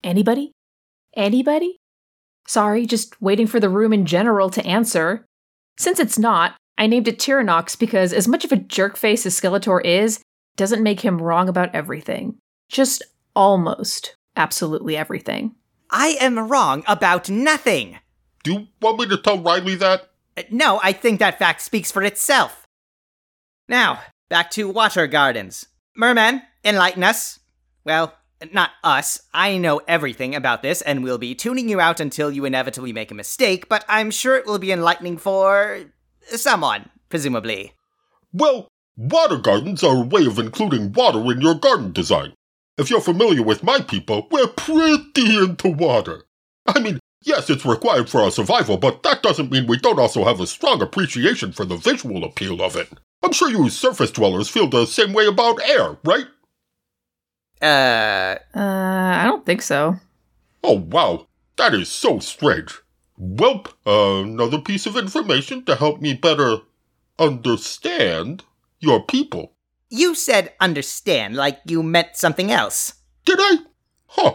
Anybody? 0.05 0.53
Anybody? 1.15 1.79
Sorry, 2.47 2.87
just 2.87 3.21
waiting 3.21 3.47
for 3.47 3.59
the 3.59 3.69
room 3.69 3.93
in 3.93 4.07
general 4.07 4.51
to 4.51 4.65
answer. 4.65 5.25
Since 5.79 5.99
it's 5.99 6.19
not, 6.19 6.57
I 6.79 6.87
named 6.87 7.09
it 7.09 7.19
Tyrannox 7.19 7.79
because 7.79 8.13
as 8.13 8.29
much 8.29 8.45
of 8.45 8.53
a 8.53 8.57
jerkface 8.57 9.27
as 9.27 9.39
Skeletor 9.39 9.85
is, 9.85 10.21
doesn't 10.57 10.83
make 10.83 11.01
him 11.01 11.21
wrong 11.21 11.49
about 11.49 11.75
everything. 11.75 12.37
Just 12.69 13.03
almost 13.35 14.17
absolutely 14.37 14.97
everything. 14.97 15.55
I 15.91 16.17
am 16.21 16.39
wrong 16.39 16.83
about 16.87 17.31
nothing. 17.31 17.99
Do 18.43 18.53
you 18.53 18.67
want 18.81 18.99
me 18.99 19.07
to 19.09 19.19
tell 19.19 19.39
Riley 19.39 19.77
that? 19.77 20.11
Uh, 20.37 20.43
No, 20.51 20.81
I 20.83 20.93
think 20.93 21.21
that 21.21 21.39
fact 21.39 21.63
speaks 21.63 21.91
for 21.93 22.03
itself. 22.03 22.67
Now, 23.69 24.01
back 24.29 24.51
to 24.53 24.69
water 24.69 25.07
gardens. 25.07 25.67
Merman, 25.97 26.43
enlighten 26.65 27.03
us. 27.05 27.39
Well, 27.85 28.15
not 28.53 28.71
us. 28.85 29.21
I 29.33 29.59
know 29.59 29.81
everything 29.89 30.35
about 30.35 30.63
this 30.63 30.83
and 30.83 31.03
we 31.03 31.11
will 31.11 31.19
be 31.19 31.35
tuning 31.35 31.69
you 31.69 31.81
out 31.81 32.01
until 32.01 32.31
you 32.31 32.45
inevitably 32.45 32.93
make 32.93 33.11
a 33.11 33.15
mistake, 33.15 33.69
but 33.69 33.85
I'm 33.89 34.11
sure 34.11 34.37
it 34.37 34.47
will 34.47 34.59
be 34.59 34.73
enlightening 34.73 35.19
for 35.19 35.81
someone, 36.29 36.91
presumably. 37.09 37.73
Well, 38.33 38.69
water 38.97 39.37
gardens 39.37 39.85
are 39.85 39.97
a 39.97 40.07
way 40.07 40.27
of 40.27 40.39
including 40.39 40.93
water 40.93 41.21
in 41.31 41.41
your 41.41 41.55
garden 41.55 41.93
design. 41.93 42.33
If 42.79 42.91
you're 42.91 43.01
familiar 43.01 43.43
with 43.43 43.63
my 43.63 43.81
people, 43.81 44.27
we're 44.31 44.49
pretty 44.49 45.37
into 45.37 45.69
water. 45.69 46.25
I 46.67 46.79
mean, 46.81 46.99
yes, 47.25 47.49
it's 47.49 47.65
required 47.65 48.09
for 48.09 48.21
our 48.21 48.31
survival, 48.31 48.77
but 48.77 49.03
that 49.03 49.23
doesn't 49.23 49.51
mean 49.51 49.67
we 49.67 49.79
don't 49.79 49.99
also 49.99 50.25
have 50.25 50.41
a 50.41 50.47
strong 50.47 50.83
appreciation 50.83 51.53
for 51.53 51.65
the 51.65 51.77
visual 51.77 52.25
appeal 52.25 52.63
of 52.63 52.77
it. 52.77 52.89
I'm 53.23 53.33
sure 53.33 53.51
you 53.51 53.69
surface 53.71 54.11
dwellers 54.11 54.49
feel 54.49 54.69
the 54.69 54.87
same 54.87 55.13
way 55.13 55.27
about 55.27 55.61
air, 55.69 55.97
right? 56.05 56.27
Uh, 57.63 58.37
Uh, 58.55 59.15
I 59.17 59.25
don't 59.25 59.47
think 59.47 59.63
so. 59.63 59.97
Oh, 60.63 60.79
wow. 60.79 61.27
That 61.57 61.75
is 61.75 61.89
so 61.89 62.19
strange. 62.19 62.81
Welp, 63.19 63.73
another 63.87 64.61
piece 64.61 64.85
of 64.87 64.97
information 64.97 65.65
to 65.65 65.77
help 65.77 66.01
me 66.03 66.13
better 66.13 66.59
understand 67.19 68.45
your 68.81 69.03
people. 69.05 69.53
you 69.91 70.15
said 70.15 70.53
understand 70.61 71.35
like 71.37 71.61
you 71.67 71.83
meant 71.83 72.17
something 72.17 72.51
else. 72.51 72.95
Did 73.25 73.39
I? 73.41 73.57
Huh. 74.09 74.35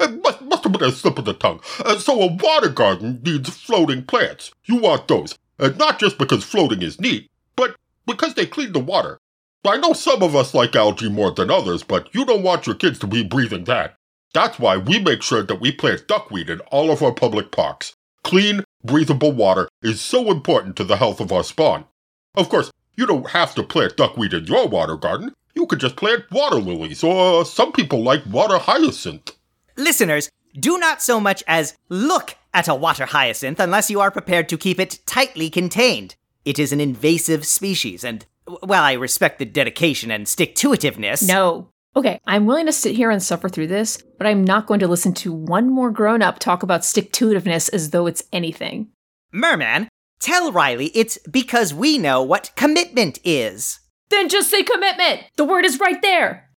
It 0.00 0.22
must, 0.22 0.40
must 0.42 0.64
have 0.64 0.72
been 0.72 0.88
a 0.88 0.92
slip 0.92 1.18
of 1.18 1.26
the 1.26 1.34
tongue. 1.34 1.60
Uh, 1.84 1.98
so 1.98 2.20
a 2.20 2.32
water 2.32 2.68
garden 2.70 3.20
needs 3.22 3.50
floating 3.50 4.02
plants. 4.04 4.50
You 4.64 4.76
want 4.76 5.08
those. 5.08 5.36
Uh, 5.58 5.70
not 5.76 5.98
just 6.00 6.16
because 6.18 6.42
floating 6.42 6.82
is 6.82 7.00
neat, 7.00 7.30
but 7.54 7.76
because 8.06 8.34
they 8.34 8.46
clean 8.46 8.72
the 8.72 8.80
water. 8.80 9.18
I 9.64 9.76
know 9.76 9.92
some 9.92 10.22
of 10.22 10.34
us 10.34 10.54
like 10.54 10.74
algae 10.74 11.10
more 11.10 11.32
than 11.32 11.50
others, 11.50 11.82
but 11.82 12.14
you 12.14 12.24
don't 12.24 12.42
want 12.42 12.66
your 12.66 12.76
kids 12.76 12.98
to 13.00 13.06
be 13.06 13.22
breathing 13.22 13.64
that. 13.64 13.94
That's 14.32 14.58
why 14.58 14.78
we 14.78 14.98
make 15.00 15.22
sure 15.22 15.42
that 15.42 15.60
we 15.60 15.70
plant 15.70 16.08
duckweed 16.08 16.48
in 16.48 16.60
all 16.72 16.90
of 16.90 17.02
our 17.02 17.12
public 17.12 17.50
parks. 17.52 17.94
Clean, 18.24 18.64
breathable 18.82 19.32
water 19.32 19.68
is 19.82 20.00
so 20.00 20.30
important 20.30 20.76
to 20.76 20.84
the 20.84 20.96
health 20.96 21.20
of 21.20 21.30
our 21.30 21.44
spawn. 21.44 21.84
Of 22.36 22.48
course, 22.48 22.70
you 23.00 23.06
don't 23.06 23.30
have 23.30 23.54
to 23.54 23.62
plant 23.62 23.96
duckweed 23.96 24.34
in 24.34 24.44
your 24.44 24.68
water 24.68 24.94
garden. 24.96 25.32
You 25.54 25.66
could 25.66 25.80
just 25.80 25.96
plant 25.96 26.30
water 26.30 26.56
lilies, 26.56 27.02
or 27.02 27.46
some 27.46 27.72
people 27.72 28.02
like 28.02 28.22
water 28.26 28.58
hyacinth. 28.58 29.32
Listeners, 29.76 30.30
do 30.54 30.78
not 30.78 31.00
so 31.00 31.18
much 31.18 31.42
as 31.48 31.76
look 31.88 32.36
at 32.52 32.68
a 32.68 32.74
water 32.74 33.06
hyacinth 33.06 33.58
unless 33.58 33.90
you 33.90 34.00
are 34.00 34.10
prepared 34.10 34.50
to 34.50 34.58
keep 34.58 34.78
it 34.78 34.98
tightly 35.06 35.48
contained. 35.48 36.14
It 36.44 36.58
is 36.58 36.72
an 36.72 36.80
invasive 36.80 37.46
species, 37.46 38.04
and, 38.04 38.26
w- 38.46 38.60
while 38.66 38.82
I 38.82 38.92
respect 38.92 39.38
the 39.38 39.46
dedication 39.46 40.10
and 40.10 40.28
stick 40.28 40.54
to 40.56 40.70
itiveness. 40.70 41.26
No, 41.26 41.68
Okay, 41.96 42.20
I'm 42.24 42.46
willing 42.46 42.66
to 42.66 42.72
sit 42.72 42.94
here 42.94 43.10
and 43.10 43.20
suffer 43.20 43.48
through 43.48 43.66
this, 43.66 44.00
but 44.16 44.24
I'm 44.26 44.44
not 44.44 44.66
going 44.68 44.78
to 44.78 44.86
listen 44.86 45.12
to 45.14 45.32
one 45.32 45.68
more 45.68 45.90
grown 45.90 46.22
up 46.22 46.38
talk 46.38 46.62
about 46.62 46.84
stick 46.84 47.10
to 47.14 47.30
itiveness 47.30 47.68
as 47.72 47.90
though 47.90 48.06
it's 48.06 48.22
anything. 48.32 48.88
Merman, 49.32 49.88
tell 50.20 50.52
Riley 50.52 50.86
it's 50.94 51.18
because 51.30 51.74
we 51.74 51.98
know 51.98 52.22
what 52.22 52.52
commitment 52.56 53.18
is. 53.24 53.80
Then 54.10 54.28
just 54.28 54.50
say 54.50 54.62
commitment! 54.62 55.22
The 55.36 55.44
word 55.44 55.64
is 55.64 55.80
right 55.80 56.00
there! 56.02 56.50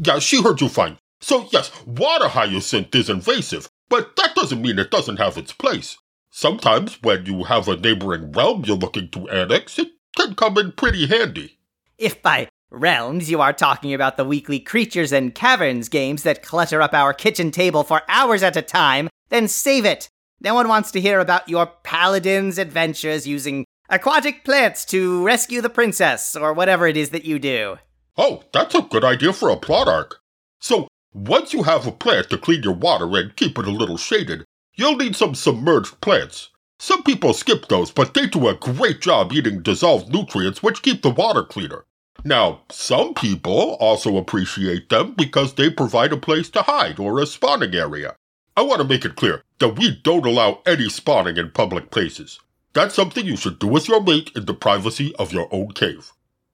Yeah, 0.00 0.18
she 0.18 0.42
heard 0.42 0.60
you 0.60 0.68
fine. 0.68 0.98
So, 1.20 1.46
yes, 1.52 1.70
water 1.86 2.28
hyacinth 2.28 2.94
is 2.94 3.08
invasive, 3.08 3.68
but 3.88 4.16
that 4.16 4.34
doesn't 4.34 4.60
mean 4.60 4.78
it 4.78 4.90
doesn't 4.90 5.18
have 5.18 5.38
its 5.38 5.52
place. 5.52 5.96
Sometimes, 6.30 6.98
when 7.02 7.26
you 7.26 7.44
have 7.44 7.68
a 7.68 7.76
neighboring 7.76 8.32
realm 8.32 8.64
you're 8.64 8.76
looking 8.76 9.10
to 9.10 9.28
annex, 9.28 9.78
it 9.78 9.90
can 10.16 10.34
come 10.34 10.58
in 10.58 10.72
pretty 10.72 11.06
handy. 11.06 11.58
If 11.98 12.22
by 12.22 12.48
realms 12.70 13.30
you 13.30 13.40
are 13.40 13.52
talking 13.52 13.92
about 13.92 14.16
the 14.16 14.24
weekly 14.24 14.58
creatures 14.58 15.12
and 15.12 15.34
caverns 15.34 15.88
games 15.88 16.22
that 16.22 16.42
clutter 16.42 16.80
up 16.80 16.94
our 16.94 17.12
kitchen 17.12 17.50
table 17.50 17.84
for 17.84 18.02
hours 18.08 18.42
at 18.42 18.56
a 18.56 18.62
time, 18.62 19.08
then 19.28 19.46
save 19.46 19.84
it. 19.84 20.08
No 20.44 20.54
one 20.54 20.66
wants 20.66 20.90
to 20.90 21.00
hear 21.00 21.20
about 21.20 21.48
your 21.48 21.66
paladin's 21.84 22.58
adventures 22.58 23.28
using 23.28 23.64
aquatic 23.88 24.44
plants 24.44 24.84
to 24.86 25.24
rescue 25.24 25.60
the 25.60 25.70
princess, 25.70 26.34
or 26.34 26.52
whatever 26.52 26.88
it 26.88 26.96
is 26.96 27.10
that 27.10 27.24
you 27.24 27.38
do. 27.38 27.76
Oh, 28.18 28.42
that's 28.52 28.74
a 28.74 28.82
good 28.82 29.04
idea 29.04 29.32
for 29.32 29.50
a 29.50 29.56
plot 29.56 29.86
arc. 29.86 30.18
So, 30.58 30.88
once 31.14 31.52
you 31.52 31.62
have 31.62 31.86
a 31.86 31.92
plant 31.92 32.28
to 32.30 32.38
clean 32.38 32.64
your 32.64 32.74
water 32.74 33.08
and 33.16 33.36
keep 33.36 33.56
it 33.56 33.68
a 33.68 33.70
little 33.70 33.96
shaded, 33.96 34.44
you'll 34.74 34.96
need 34.96 35.14
some 35.14 35.36
submerged 35.36 36.00
plants. 36.00 36.50
Some 36.80 37.04
people 37.04 37.34
skip 37.34 37.68
those, 37.68 37.92
but 37.92 38.12
they 38.12 38.26
do 38.26 38.48
a 38.48 38.54
great 38.54 39.00
job 39.00 39.32
eating 39.32 39.62
dissolved 39.62 40.12
nutrients 40.12 40.60
which 40.60 40.82
keep 40.82 41.02
the 41.02 41.10
water 41.10 41.44
cleaner. 41.44 41.84
Now, 42.24 42.62
some 42.68 43.14
people 43.14 43.76
also 43.78 44.16
appreciate 44.16 44.88
them 44.88 45.14
because 45.16 45.54
they 45.54 45.70
provide 45.70 46.12
a 46.12 46.16
place 46.16 46.50
to 46.50 46.62
hide 46.62 46.98
or 46.98 47.20
a 47.20 47.26
spawning 47.26 47.76
area. 47.76 48.16
I 48.54 48.62
want 48.62 48.82
to 48.82 48.88
make 48.88 49.06
it 49.06 49.16
clear 49.16 49.44
that 49.60 49.78
we 49.78 49.98
don't 50.02 50.26
allow 50.26 50.60
any 50.66 50.90
spawning 50.90 51.38
in 51.38 51.50
public 51.52 51.90
places. 51.90 52.38
That's 52.74 52.94
something 52.94 53.24
you 53.24 53.36
should 53.36 53.58
do 53.58 53.66
with 53.66 53.88
your 53.88 54.02
mate 54.02 54.30
in 54.36 54.44
the 54.44 54.52
privacy 54.52 55.14
of 55.16 55.32
your 55.32 55.48
own 55.50 55.72
cave. 55.72 56.12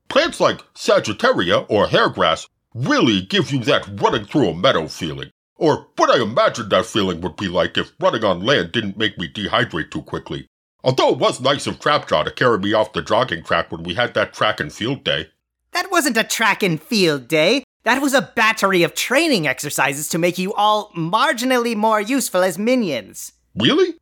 Plants 0.08 0.38
like 0.38 0.62
Sagittaria 0.74 1.66
or 1.68 1.86
hairgrass 1.86 2.46
really 2.72 3.22
give 3.22 3.50
you 3.50 3.58
that 3.64 3.88
running 4.00 4.26
through 4.26 4.48
a 4.48 4.54
meadow 4.54 4.86
feeling, 4.86 5.30
or 5.56 5.88
what 5.96 6.10
I 6.10 6.22
imagine 6.22 6.68
that 6.68 6.86
feeling 6.86 7.20
would 7.20 7.36
be 7.36 7.48
like 7.48 7.76
if 7.76 7.92
running 7.98 8.24
on 8.24 8.44
land 8.44 8.70
didn't 8.70 8.96
make 8.96 9.18
me 9.18 9.28
dehydrate 9.28 9.90
too 9.90 10.02
quickly. 10.02 10.46
Although 10.84 11.10
it 11.10 11.18
was 11.18 11.40
nice 11.40 11.66
of 11.66 11.80
Trapjaw 11.80 12.24
to 12.24 12.30
carry 12.30 12.58
me 12.58 12.72
off 12.72 12.92
the 12.92 13.02
jogging 13.02 13.42
track 13.42 13.72
when 13.72 13.82
we 13.82 13.94
had 13.94 14.14
that 14.14 14.32
track 14.32 14.60
and 14.60 14.72
field 14.72 15.02
day. 15.02 15.28
That 15.72 15.90
wasn't 15.90 16.16
a 16.16 16.24
track 16.24 16.62
and 16.62 16.80
field 16.80 17.26
day. 17.26 17.64
That 17.88 18.02
was 18.02 18.12
a 18.12 18.20
battery 18.20 18.82
of 18.82 18.92
training 18.92 19.46
exercises 19.46 20.10
to 20.10 20.18
make 20.18 20.36
you 20.36 20.52
all 20.52 20.90
marginally 20.90 21.74
more 21.74 22.02
useful 22.02 22.42
as 22.42 22.58
minions. 22.58 23.32
Really? 23.54 23.94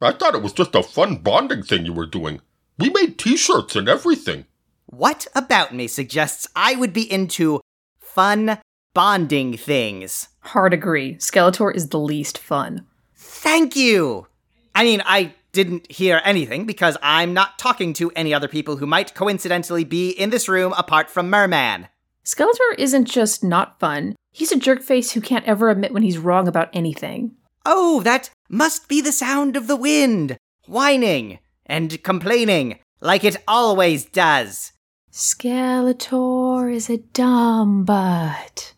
I 0.00 0.12
thought 0.12 0.34
it 0.34 0.40
was 0.40 0.54
just 0.54 0.74
a 0.74 0.82
fun 0.82 1.16
bonding 1.16 1.62
thing 1.62 1.84
you 1.84 1.92
were 1.92 2.06
doing. 2.06 2.40
We 2.78 2.88
made 2.88 3.18
t 3.18 3.36
shirts 3.36 3.76
and 3.76 3.86
everything. 3.86 4.46
What 4.86 5.26
about 5.34 5.74
me 5.74 5.88
suggests 5.88 6.48
I 6.56 6.74
would 6.76 6.94
be 6.94 7.02
into 7.12 7.60
fun 7.98 8.60
bonding 8.94 9.58
things? 9.58 10.28
Hard 10.40 10.72
agree. 10.72 11.16
Skeletor 11.16 11.70
is 11.74 11.90
the 11.90 12.00
least 12.00 12.38
fun. 12.38 12.86
Thank 13.14 13.76
you! 13.76 14.26
I 14.74 14.84
mean, 14.84 15.02
I 15.04 15.34
didn't 15.52 15.92
hear 15.92 16.22
anything 16.24 16.64
because 16.64 16.96
I'm 17.02 17.34
not 17.34 17.58
talking 17.58 17.92
to 17.92 18.10
any 18.16 18.32
other 18.32 18.48
people 18.48 18.78
who 18.78 18.86
might 18.86 19.14
coincidentally 19.14 19.84
be 19.84 20.08
in 20.08 20.30
this 20.30 20.48
room 20.48 20.72
apart 20.78 21.10
from 21.10 21.28
Merman. 21.28 21.88
Skeletor 22.24 22.74
isn't 22.78 23.04
just 23.04 23.44
not 23.44 23.78
fun, 23.78 24.16
he's 24.32 24.50
a 24.50 24.56
jerkface 24.56 25.12
who 25.12 25.20
can't 25.20 25.44
ever 25.44 25.68
admit 25.68 25.92
when 25.92 26.02
he's 26.02 26.18
wrong 26.18 26.48
about 26.48 26.70
anything. 26.72 27.32
Oh, 27.66 28.00
that 28.00 28.30
must 28.48 28.88
be 28.88 29.00
the 29.00 29.12
sound 29.12 29.56
of 29.56 29.66
the 29.66 29.76
wind, 29.76 30.38
whining 30.66 31.38
and 31.66 32.02
complaining, 32.02 32.78
like 33.00 33.24
it 33.24 33.36
always 33.46 34.06
does. 34.06 34.72
Skeletor 35.12 36.74
is 36.74 36.88
a 36.88 36.98
dumb 36.98 37.84
butt. 37.84 38.74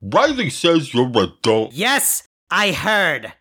Riley 0.00 0.50
says 0.50 0.94
you're 0.94 1.10
a 1.16 1.28
dumb. 1.42 1.68
Yes, 1.72 2.22
I 2.50 2.72
heard. 2.72 3.32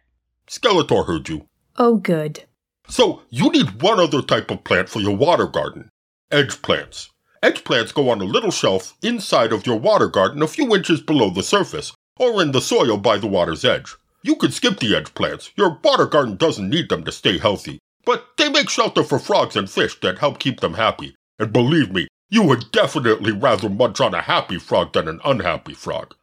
Skeletor 0.47 1.07
heard 1.07 1.29
you. 1.29 1.47
Oh, 1.77 1.95
good. 1.97 2.43
So, 2.87 3.21
you 3.29 3.49
need 3.51 3.81
one 3.81 3.99
other 3.99 4.21
type 4.21 4.51
of 4.51 4.63
plant 4.63 4.89
for 4.89 4.99
your 4.99 5.15
water 5.15 5.47
garden 5.47 5.89
edge 6.31 6.61
plants. 6.61 7.09
Edge 7.45 7.63
plants 7.63 7.91
go 7.91 8.09
on 8.09 8.21
a 8.21 8.25
little 8.25 8.49
shelf 8.49 8.97
inside 9.03 9.53
of 9.53 9.67
your 9.67 9.77
water 9.77 10.07
garden 10.07 10.41
a 10.41 10.47
few 10.47 10.73
inches 10.73 10.99
below 10.99 11.29
the 11.29 11.43
surface, 11.43 11.93
or 12.17 12.41
in 12.41 12.53
the 12.53 12.59
soil 12.59 12.97
by 12.97 13.19
the 13.19 13.27
water's 13.27 13.63
edge. 13.63 13.93
You 14.23 14.35
could 14.35 14.51
skip 14.51 14.79
the 14.79 14.95
edge 14.95 15.13
plants, 15.13 15.51
your 15.55 15.77
water 15.83 16.07
garden 16.07 16.37
doesn't 16.37 16.67
need 16.67 16.89
them 16.89 17.03
to 17.03 17.11
stay 17.11 17.37
healthy, 17.37 17.77
but 18.03 18.25
they 18.37 18.49
make 18.49 18.67
shelter 18.67 19.03
for 19.03 19.19
frogs 19.19 19.55
and 19.55 19.69
fish 19.69 19.99
that 19.99 20.17
help 20.17 20.39
keep 20.39 20.59
them 20.59 20.73
happy. 20.73 21.15
And 21.37 21.53
believe 21.53 21.91
me, 21.91 22.07
you 22.31 22.41
would 22.41 22.71
definitely 22.71 23.31
rather 23.31 23.69
munch 23.69 24.01
on 24.01 24.15
a 24.15 24.23
happy 24.23 24.57
frog 24.57 24.93
than 24.93 25.07
an 25.07 25.19
unhappy 25.23 25.75
frog. 25.75 26.15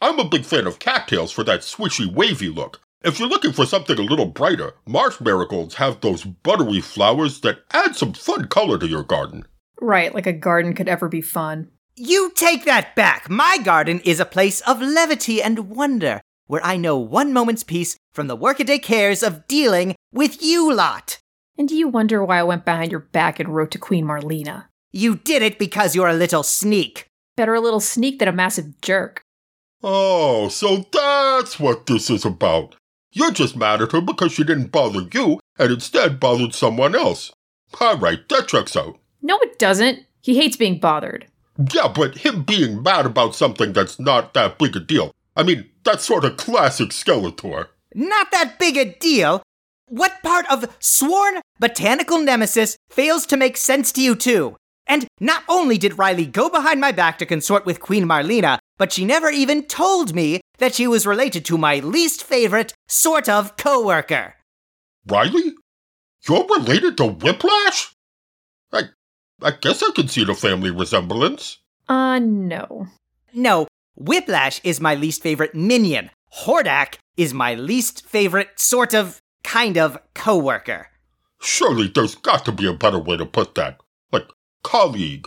I'm 0.00 0.20
a 0.20 0.28
big 0.28 0.44
fan 0.44 0.68
of 0.68 0.78
cattails 0.78 1.32
for 1.32 1.42
that 1.42 1.62
swishy, 1.62 2.06
wavy 2.06 2.50
look, 2.50 2.80
if 3.02 3.18
you're 3.18 3.28
looking 3.28 3.52
for 3.52 3.66
something 3.66 3.98
a 3.98 4.02
little 4.02 4.26
brighter, 4.26 4.74
marsh 4.86 5.20
marigolds 5.20 5.74
have 5.74 6.00
those 6.00 6.22
buttery 6.22 6.80
flowers 6.80 7.40
that 7.40 7.64
add 7.72 7.96
some 7.96 8.12
fun 8.12 8.46
color 8.46 8.78
to 8.78 8.86
your 8.86 9.02
garden. 9.02 9.44
Right, 9.80 10.14
like 10.14 10.26
a 10.26 10.32
garden 10.32 10.74
could 10.74 10.88
ever 10.88 11.08
be 11.08 11.20
fun. 11.20 11.70
You 11.94 12.32
take 12.34 12.64
that 12.64 12.94
back. 12.94 13.28
My 13.28 13.58
garden 13.58 14.00
is 14.04 14.20
a 14.20 14.24
place 14.24 14.60
of 14.62 14.80
levity 14.80 15.42
and 15.42 15.70
wonder, 15.70 16.20
where 16.46 16.64
I 16.64 16.76
know 16.76 16.98
one 16.98 17.32
moment's 17.32 17.64
peace 17.64 17.96
from 18.12 18.28
the 18.28 18.36
workaday 18.36 18.78
cares 18.78 19.22
of 19.22 19.46
dealing 19.48 19.94
with 20.12 20.42
you 20.42 20.72
lot. 20.72 21.18
And 21.56 21.68
do 21.68 21.74
you 21.74 21.88
wonder 21.88 22.24
why 22.24 22.38
I 22.38 22.44
went 22.44 22.64
behind 22.64 22.92
your 22.92 23.00
back 23.00 23.40
and 23.40 23.48
wrote 23.48 23.72
to 23.72 23.78
Queen 23.78 24.04
Marlena? 24.04 24.66
You 24.92 25.16
did 25.16 25.42
it 25.42 25.58
because 25.58 25.94
you're 25.94 26.08
a 26.08 26.14
little 26.14 26.42
sneak. 26.42 27.06
Better 27.36 27.54
a 27.54 27.60
little 27.60 27.80
sneak 27.80 28.18
than 28.18 28.28
a 28.28 28.32
massive 28.32 28.80
jerk. 28.80 29.22
Oh, 29.82 30.48
so 30.48 30.86
that's 30.92 31.60
what 31.60 31.86
this 31.86 32.10
is 32.10 32.24
about. 32.24 32.76
You're 33.12 33.32
just 33.32 33.56
mad 33.56 33.82
at 33.82 33.92
her 33.92 34.00
because 34.00 34.32
she 34.32 34.44
didn't 34.44 34.72
bother 34.72 35.08
you 35.12 35.40
and 35.58 35.72
instead 35.72 36.20
bothered 36.20 36.54
someone 36.54 36.94
else. 36.94 37.32
Alright, 37.80 38.28
that 38.28 38.48
checks 38.48 38.76
out. 38.76 38.98
No, 39.22 39.38
it 39.40 39.58
doesn't. 39.58 40.04
He 40.20 40.36
hates 40.36 40.56
being 40.56 40.78
bothered. 40.78 41.26
Yeah, 41.72 41.88
but 41.88 42.18
him 42.18 42.44
being 42.44 42.82
mad 42.82 43.06
about 43.06 43.34
something 43.34 43.72
that's 43.72 43.98
not 43.98 44.34
that 44.34 44.58
big 44.58 44.76
a 44.76 44.80
deal. 44.80 45.12
I 45.36 45.42
mean, 45.42 45.68
that's 45.84 46.04
sort 46.04 46.24
of 46.24 46.36
classic 46.36 46.90
Skeletor. 46.90 47.68
Not 47.94 48.30
that 48.30 48.58
big 48.58 48.76
a 48.76 48.84
deal? 48.84 49.42
What 49.86 50.22
part 50.22 50.46
of 50.50 50.76
sworn 50.78 51.40
botanical 51.58 52.18
nemesis 52.18 52.76
fails 52.90 53.26
to 53.26 53.36
make 53.36 53.56
sense 53.56 53.90
to 53.92 54.02
you 54.02 54.14
too? 54.14 54.56
And 54.86 55.06
not 55.20 55.44
only 55.48 55.78
did 55.78 55.98
Riley 55.98 56.26
go 56.26 56.48
behind 56.48 56.80
my 56.80 56.92
back 56.92 57.18
to 57.18 57.26
consort 57.26 57.66
with 57.66 57.80
Queen 57.80 58.04
Marlena, 58.04 58.58
but 58.78 58.92
she 58.92 59.04
never 59.04 59.30
even 59.30 59.64
told 59.64 60.14
me 60.14 60.40
that 60.58 60.74
she 60.74 60.86
was 60.86 61.06
related 61.06 61.44
to 61.46 61.58
my 61.58 61.78
least 61.80 62.22
favorite 62.22 62.72
sort 62.88 63.28
of 63.28 63.56
coworker. 63.56 64.34
Riley? 65.06 65.54
You're 66.28 66.46
related 66.46 66.96
to 66.98 67.06
Whiplash? 67.06 67.94
I 69.42 69.48
I 69.48 69.50
guess 69.52 69.82
I 69.82 69.90
can 69.94 70.08
see 70.08 70.24
the 70.24 70.34
family 70.34 70.70
resemblance. 70.70 71.58
Uh, 71.88 72.18
no. 72.18 72.88
No, 73.32 73.66
Whiplash 73.96 74.60
is 74.64 74.80
my 74.80 74.94
least 74.94 75.22
favorite 75.22 75.54
minion. 75.54 76.10
Hordak 76.44 76.98
is 77.16 77.34
my 77.34 77.54
least 77.54 78.06
favorite 78.06 78.58
sort 78.58 78.94
of 78.94 79.20
kind 79.44 79.78
of 79.78 79.98
coworker. 80.14 80.88
Surely 81.40 81.88
there's 81.88 82.14
got 82.14 82.44
to 82.44 82.52
be 82.52 82.66
a 82.66 82.72
better 82.72 82.98
way 82.98 83.16
to 83.16 83.26
put 83.26 83.54
that. 83.54 83.80
Like 84.12 84.28
colleague, 84.62 85.26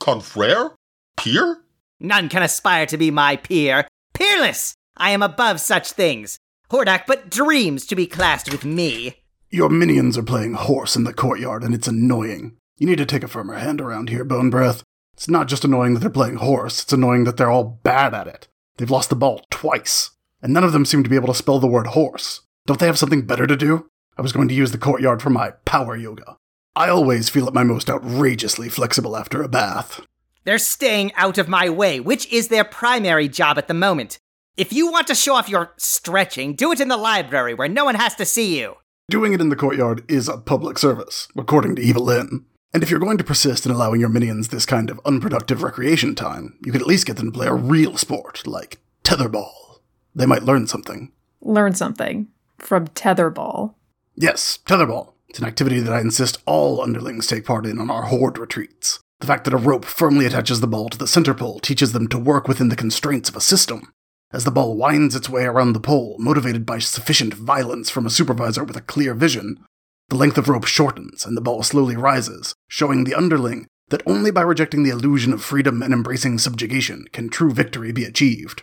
confrere, 0.00 0.74
peer? 1.16 1.58
None 2.00 2.28
can 2.28 2.42
aspire 2.42 2.86
to 2.86 2.96
be 2.96 3.10
my 3.10 3.36
peer. 3.36 3.86
Peerless! 4.14 4.74
I 4.96 5.10
am 5.10 5.22
above 5.22 5.60
such 5.60 5.92
things. 5.92 6.38
Hordak 6.70 7.04
but 7.06 7.30
dreams 7.30 7.86
to 7.86 7.96
be 7.96 8.06
classed 8.06 8.50
with 8.50 8.64
me. 8.64 9.14
Your 9.50 9.68
minions 9.68 10.18
are 10.18 10.22
playing 10.22 10.54
horse 10.54 10.94
in 10.96 11.04
the 11.04 11.12
courtyard, 11.12 11.62
and 11.62 11.74
it's 11.74 11.88
annoying. 11.88 12.56
You 12.78 12.86
need 12.86 12.98
to 12.98 13.06
take 13.06 13.24
a 13.24 13.28
firmer 13.28 13.54
hand 13.54 13.80
around 13.80 14.08
here, 14.08 14.24
Bone 14.24 14.50
Breath. 14.50 14.84
It's 15.14 15.28
not 15.28 15.48
just 15.48 15.64
annoying 15.64 15.94
that 15.94 16.00
they're 16.00 16.10
playing 16.10 16.36
horse, 16.36 16.84
it's 16.84 16.92
annoying 16.92 17.24
that 17.24 17.36
they're 17.36 17.50
all 17.50 17.80
bad 17.82 18.14
at 18.14 18.28
it. 18.28 18.46
They've 18.76 18.88
lost 18.88 19.10
the 19.10 19.16
ball 19.16 19.44
twice, 19.50 20.12
and 20.40 20.52
none 20.52 20.62
of 20.62 20.72
them 20.72 20.84
seem 20.84 21.02
to 21.02 21.10
be 21.10 21.16
able 21.16 21.26
to 21.26 21.34
spell 21.34 21.58
the 21.58 21.66
word 21.66 21.88
horse. 21.88 22.42
Don't 22.66 22.78
they 22.78 22.86
have 22.86 22.98
something 22.98 23.26
better 23.26 23.48
to 23.48 23.56
do? 23.56 23.88
I 24.16 24.22
was 24.22 24.30
going 24.30 24.46
to 24.46 24.54
use 24.54 24.70
the 24.70 24.78
courtyard 24.78 25.20
for 25.20 25.30
my 25.30 25.50
power 25.64 25.96
yoga. 25.96 26.36
I 26.76 26.88
always 26.88 27.28
feel 27.28 27.48
at 27.48 27.54
my 27.54 27.64
most 27.64 27.90
outrageously 27.90 28.68
flexible 28.68 29.16
after 29.16 29.42
a 29.42 29.48
bath. 29.48 30.00
They're 30.44 30.58
staying 30.58 31.12
out 31.14 31.36
of 31.36 31.48
my 31.48 31.68
way, 31.68 31.98
which 31.98 32.32
is 32.32 32.46
their 32.46 32.62
primary 32.62 33.28
job 33.28 33.58
at 33.58 33.66
the 33.66 33.74
moment. 33.74 34.20
If 34.56 34.72
you 34.72 34.88
want 34.88 35.08
to 35.08 35.16
show 35.16 35.34
off 35.34 35.48
your 35.48 35.72
stretching, 35.78 36.54
do 36.54 36.70
it 36.70 36.80
in 36.80 36.86
the 36.86 36.96
library 36.96 37.54
where 37.54 37.68
no 37.68 37.84
one 37.84 37.96
has 37.96 38.14
to 38.14 38.24
see 38.24 38.60
you. 38.60 38.76
Doing 39.10 39.32
it 39.32 39.40
in 39.40 39.48
the 39.48 39.56
courtyard 39.56 40.04
is 40.08 40.28
a 40.28 40.38
public 40.38 40.78
service, 40.78 41.26
according 41.36 41.74
to 41.76 41.82
Evil-Lyn. 41.82 42.44
And 42.72 42.82
if 42.82 42.90
you're 42.90 43.00
going 43.00 43.18
to 43.18 43.24
persist 43.24 43.64
in 43.64 43.72
allowing 43.72 44.00
your 44.00 44.10
minions 44.10 44.48
this 44.48 44.66
kind 44.66 44.90
of 44.90 45.00
unproductive 45.04 45.62
recreation 45.62 46.14
time, 46.14 46.58
you 46.64 46.72
could 46.72 46.82
at 46.82 46.86
least 46.86 47.06
get 47.06 47.16
them 47.16 47.26
to 47.26 47.32
play 47.32 47.46
a 47.46 47.54
real 47.54 47.96
sport, 47.96 48.46
like 48.46 48.78
tetherball. 49.04 49.80
They 50.14 50.26
might 50.26 50.42
learn 50.42 50.66
something. 50.66 51.12
Learn 51.40 51.74
something 51.74 52.28
from 52.58 52.88
tetherball. 52.88 53.74
Yes, 54.14 54.58
tetherball. 54.66 55.14
It's 55.28 55.38
an 55.38 55.46
activity 55.46 55.80
that 55.80 55.92
I 55.92 56.00
insist 56.00 56.38
all 56.46 56.82
underlings 56.82 57.26
take 57.26 57.44
part 57.44 57.66
in 57.66 57.78
on 57.78 57.90
our 57.90 58.04
horde 58.04 58.38
retreats. 58.38 59.00
The 59.20 59.26
fact 59.26 59.44
that 59.44 59.54
a 59.54 59.58
rope 59.58 59.84
firmly 59.84 60.26
attaches 60.26 60.60
the 60.60 60.66
ball 60.66 60.88
to 60.90 60.98
the 60.98 61.06
center 61.06 61.34
pole 61.34 61.60
teaches 61.60 61.92
them 61.92 62.06
to 62.08 62.18
work 62.18 62.48
within 62.48 62.68
the 62.68 62.76
constraints 62.76 63.28
of 63.28 63.36
a 63.36 63.40
system. 63.40 63.92
As 64.30 64.44
the 64.44 64.50
ball 64.50 64.76
winds 64.76 65.16
its 65.16 65.28
way 65.28 65.44
around 65.44 65.72
the 65.72 65.80
pole, 65.80 66.16
motivated 66.18 66.66
by 66.66 66.78
sufficient 66.78 67.32
violence 67.32 67.88
from 67.88 68.06
a 68.06 68.10
supervisor 68.10 68.62
with 68.62 68.76
a 68.76 68.82
clear 68.82 69.14
vision, 69.14 69.64
the 70.08 70.16
length 70.16 70.38
of 70.38 70.48
rope 70.48 70.66
shortens 70.66 71.26
and 71.26 71.36
the 71.36 71.40
ball 71.40 71.62
slowly 71.62 71.96
rises, 71.96 72.54
showing 72.68 73.04
the 73.04 73.14
underling 73.14 73.66
that 73.90 74.02
only 74.06 74.30
by 74.30 74.40
rejecting 74.40 74.82
the 74.82 74.90
illusion 74.90 75.32
of 75.32 75.42
freedom 75.42 75.82
and 75.82 75.92
embracing 75.92 76.38
subjugation 76.38 77.06
can 77.12 77.28
true 77.28 77.52
victory 77.52 77.92
be 77.92 78.04
achieved. 78.04 78.62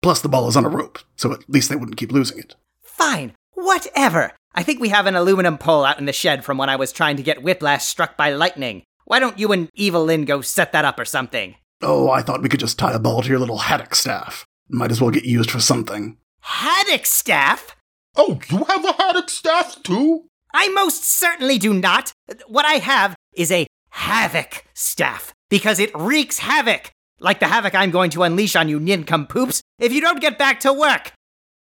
Plus, 0.00 0.20
the 0.20 0.28
ball 0.28 0.48
is 0.48 0.56
on 0.56 0.64
a 0.64 0.68
rope, 0.68 0.98
so 1.16 1.32
at 1.32 1.48
least 1.48 1.68
they 1.68 1.76
wouldn't 1.76 1.96
keep 1.96 2.12
losing 2.12 2.38
it. 2.38 2.54
Fine, 2.82 3.34
whatever. 3.52 4.32
I 4.54 4.62
think 4.62 4.80
we 4.80 4.88
have 4.88 5.06
an 5.06 5.16
aluminum 5.16 5.58
pole 5.58 5.84
out 5.84 5.98
in 5.98 6.06
the 6.06 6.12
shed 6.12 6.44
from 6.44 6.56
when 6.56 6.68
I 6.68 6.76
was 6.76 6.92
trying 6.92 7.16
to 7.16 7.22
get 7.22 7.42
Whiplash 7.42 7.84
struck 7.84 8.16
by 8.16 8.32
lightning. 8.32 8.82
Why 9.04 9.18
don't 9.20 9.38
you 9.38 9.52
and 9.52 9.68
Evil-Lyn 9.74 10.24
go 10.24 10.40
set 10.40 10.72
that 10.72 10.84
up 10.84 10.98
or 10.98 11.04
something? 11.04 11.54
Oh, 11.82 12.10
I 12.10 12.22
thought 12.22 12.42
we 12.42 12.48
could 12.48 12.60
just 12.60 12.78
tie 12.78 12.92
a 12.92 12.98
ball 12.98 13.22
to 13.22 13.28
your 13.28 13.38
little 13.38 13.58
haddock 13.58 13.94
staff. 13.94 14.46
Might 14.68 14.90
as 14.90 15.00
well 15.00 15.10
get 15.10 15.24
used 15.24 15.50
for 15.50 15.60
something. 15.60 16.16
Haddock 16.40 17.06
staff? 17.06 17.74
Oh, 18.16 18.40
you 18.50 18.64
have 18.64 18.84
a 18.84 18.92
haddock 18.92 19.30
staff 19.30 19.82
too? 19.82 20.24
I 20.52 20.68
most 20.68 21.04
certainly 21.04 21.58
do 21.58 21.74
not. 21.74 22.12
What 22.46 22.64
I 22.64 22.74
have 22.74 23.14
is 23.34 23.50
a 23.50 23.66
havoc 23.90 24.64
staff, 24.74 25.32
because 25.48 25.78
it 25.78 25.90
wreaks 25.94 26.38
havoc, 26.38 26.90
like 27.20 27.40
the 27.40 27.48
havoc 27.48 27.74
I'm 27.74 27.90
going 27.90 28.10
to 28.10 28.22
unleash 28.22 28.56
on 28.56 28.68
you 28.68 28.80
nincompoops 28.80 29.60
if 29.78 29.92
you 29.92 30.00
don't 30.00 30.20
get 30.20 30.38
back 30.38 30.60
to 30.60 30.72
work. 30.72 31.12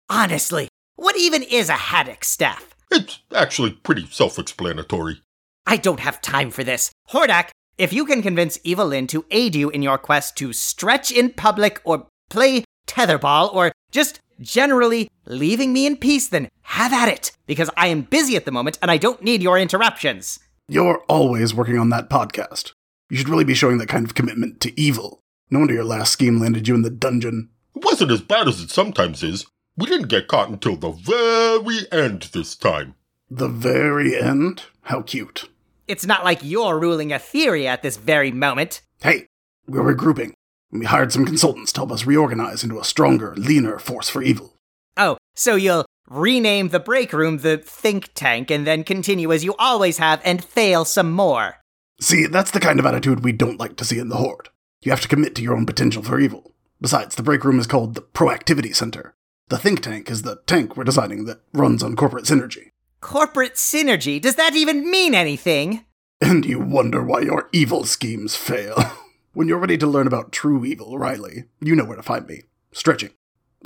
Honestly, 0.09 0.67
what 0.95 1.17
even 1.17 1.43
is 1.43 1.69
a 1.69 1.73
haddock 1.73 2.23
staff? 2.23 2.75
It's 2.91 3.19
actually 3.33 3.71
pretty 3.71 4.07
self 4.11 4.37
explanatory. 4.37 5.21
I 5.65 5.77
don't 5.77 6.01
have 6.01 6.21
time 6.21 6.51
for 6.51 6.63
this. 6.63 6.91
Hordak, 7.09 7.49
if 7.77 7.93
you 7.93 8.05
can 8.05 8.21
convince 8.21 8.59
Evil-Lyn 8.63 9.07
to 9.07 9.25
aid 9.31 9.55
you 9.55 9.69
in 9.69 9.81
your 9.81 9.97
quest 9.97 10.35
to 10.37 10.53
stretch 10.53 11.11
in 11.11 11.31
public 11.31 11.81
or 11.83 12.07
play 12.29 12.65
tetherball 12.87 13.53
or 13.53 13.71
just 13.91 14.19
generally 14.39 15.09
leaving 15.25 15.73
me 15.73 15.85
in 15.85 15.97
peace, 15.97 16.27
then 16.27 16.49
have 16.61 16.93
at 16.93 17.09
it, 17.09 17.31
because 17.45 17.69
I 17.77 17.87
am 17.87 18.01
busy 18.01 18.35
at 18.35 18.45
the 18.45 18.51
moment 18.51 18.79
and 18.81 18.89
I 18.89 18.97
don't 18.97 19.21
need 19.21 19.41
your 19.41 19.57
interruptions. 19.57 20.39
You're 20.67 21.03
always 21.09 21.53
working 21.53 21.77
on 21.77 21.89
that 21.89 22.09
podcast. 22.09 22.73
You 23.09 23.17
should 23.17 23.29
really 23.29 23.43
be 23.43 23.53
showing 23.53 23.77
that 23.77 23.89
kind 23.89 24.05
of 24.05 24.15
commitment 24.15 24.59
to 24.61 24.79
evil. 24.79 25.19
No 25.49 25.59
wonder 25.59 25.73
your 25.73 25.83
last 25.83 26.13
scheme 26.13 26.39
landed 26.39 26.67
you 26.67 26.75
in 26.75 26.81
the 26.81 26.89
dungeon. 26.89 27.49
It 27.75 27.83
wasn't 27.83 28.11
as 28.11 28.21
bad 28.21 28.47
as 28.47 28.61
it 28.61 28.71
sometimes 28.71 29.23
is. 29.23 29.45
We 29.75 29.87
didn't 29.87 30.07
get 30.07 30.27
caught 30.27 30.49
until 30.49 30.75
the 30.75 30.91
very 30.91 31.79
end 31.91 32.29
this 32.33 32.55
time. 32.55 32.95
The 33.29 33.47
very 33.47 34.15
end? 34.15 34.63
How 34.83 35.01
cute. 35.01 35.49
It's 35.87 36.05
not 36.05 36.23
like 36.23 36.39
you're 36.43 36.79
ruling 36.79 37.09
Etheria 37.09 37.65
at 37.65 37.81
this 37.81 37.97
very 37.97 38.31
moment. 38.31 38.81
Hey, 39.01 39.27
we're 39.67 39.95
regrouping. 39.95 40.33
We 40.73 40.85
hired 40.85 41.11
some 41.11 41.25
consultants 41.25 41.71
to 41.73 41.81
help 41.81 41.91
us 41.91 42.05
reorganize 42.05 42.63
into 42.63 42.79
a 42.79 42.83
stronger, 42.83 43.35
leaner 43.37 43.77
force 43.77 44.09
for 44.09 44.23
evil. 44.23 44.55
Oh, 44.97 45.17
so 45.35 45.55
you'll 45.55 45.85
rename 46.09 46.69
the 46.69 46.79
break 46.79 47.13
room 47.13 47.37
the 47.37 47.59
think 47.59 48.09
tank 48.15 48.49
and 48.49 48.65
then 48.65 48.83
continue 48.83 49.31
as 49.31 49.43
you 49.43 49.53
always 49.59 49.99
have 49.99 50.19
and 50.25 50.43
fail 50.43 50.83
some 50.83 51.11
more. 51.11 51.57
See, 52.01 52.25
that's 52.25 52.49
the 52.49 52.59
kind 52.59 52.79
of 52.79 52.87
attitude 52.87 53.23
we 53.23 53.31
don't 53.31 53.59
like 53.59 53.75
to 53.77 53.85
see 53.85 53.99
in 53.99 54.09
the 54.09 54.17
Horde. 54.17 54.49
You 54.81 54.91
have 54.91 55.01
to 55.01 55.07
commit 55.07 55.35
to 55.35 55.43
your 55.43 55.55
own 55.55 55.67
potential 55.67 56.01
for 56.01 56.19
evil. 56.19 56.53
Besides, 56.81 57.15
the 57.15 57.23
break 57.23 57.45
room 57.45 57.59
is 57.59 57.67
called 57.67 57.93
the 57.93 58.01
Proactivity 58.01 58.75
Center. 58.75 59.13
The 59.49 59.59
think 59.59 59.81
tank 59.81 60.09
is 60.09 60.23
the 60.23 60.41
tank 60.47 60.75
we're 60.75 60.85
designing 60.85 61.25
that 61.25 61.41
runs 61.53 61.83
on 61.83 61.95
corporate 61.95 62.25
synergy. 62.25 62.69
Corporate 62.99 63.55
synergy? 63.55 64.19
Does 64.19 64.35
that 64.35 64.55
even 64.55 64.89
mean 64.89 65.13
anything? 65.13 65.85
And 66.19 66.45
you 66.45 66.59
wonder 66.59 67.03
why 67.03 67.21
your 67.21 67.47
evil 67.51 67.85
schemes 67.85 68.35
fail. 68.35 68.75
when 69.33 69.47
you're 69.47 69.57
ready 69.57 69.77
to 69.77 69.87
learn 69.87 70.07
about 70.07 70.31
true 70.31 70.63
evil, 70.63 70.97
Riley, 70.97 71.45
you 71.59 71.75
know 71.75 71.85
where 71.85 71.97
to 71.97 72.03
find 72.03 72.27
me. 72.27 72.43
Stretching. 72.71 73.11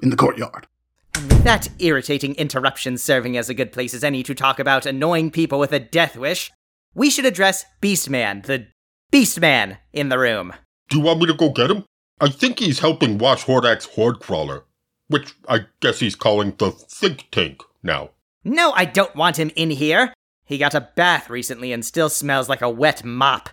In 0.01 0.10
the 0.10 0.15
courtyard. 0.15 0.67
And 1.15 1.30
with 1.30 1.43
that 1.43 1.69
irritating 1.80 2.36
interruption 2.36 2.97
serving 2.97 3.38
as 3.38 3.49
a 3.49 3.53
good 3.53 3.71
place 3.71 3.93
as 3.93 4.03
any 4.03 4.23
to 4.23 4.36
talk 4.36 4.60
about 4.60 4.86
annoying 4.86 5.32
people 5.32 5.60
with 5.60 5.71
a 5.71 5.80
death 5.80 6.15
wish, 6.15 6.51
we 6.93 7.10
should 7.10 7.25
address 7.25 7.65
Beastman, 7.82 8.45
the 8.45 8.67
Beastman, 9.12 9.77
in 9.93 10.10
the 10.10 10.19
room. 10.19 10.53
Do 10.89 10.97
you 10.97 11.03
want 11.03 11.19
me 11.19 11.25
to 11.27 11.34
go 11.34 11.49
get 11.49 11.71
him? 11.71 11.86
I 12.19 12.30
think 12.30 12.60
he's 12.60 12.80
helping 12.80 13.17
watch 13.17 13.45
Hordak's 13.45 13.86
Horde 13.86 14.19
Crawler, 14.19 14.63
which 15.08 15.34
I 15.47 15.65
guess 15.80 15.99
he's 15.99 16.15
calling 16.15 16.56
the 16.58 16.71
think 16.71 17.27
tank 17.32 17.62
now. 17.84 18.12
No, 18.43 18.71
I 18.71 18.86
don't 18.86 19.15
want 19.15 19.38
him 19.38 19.51
in 19.56 19.71
here. 19.71 20.13
He 20.45 20.58
got 20.58 20.75
a 20.75 20.89
bath 20.95 21.30
recently 21.30 21.73
and 21.73 21.84
still 21.84 22.10
smells 22.10 22.47
like 22.47 22.62
a 22.62 22.69
wet 22.69 23.03
mop. 23.03 23.49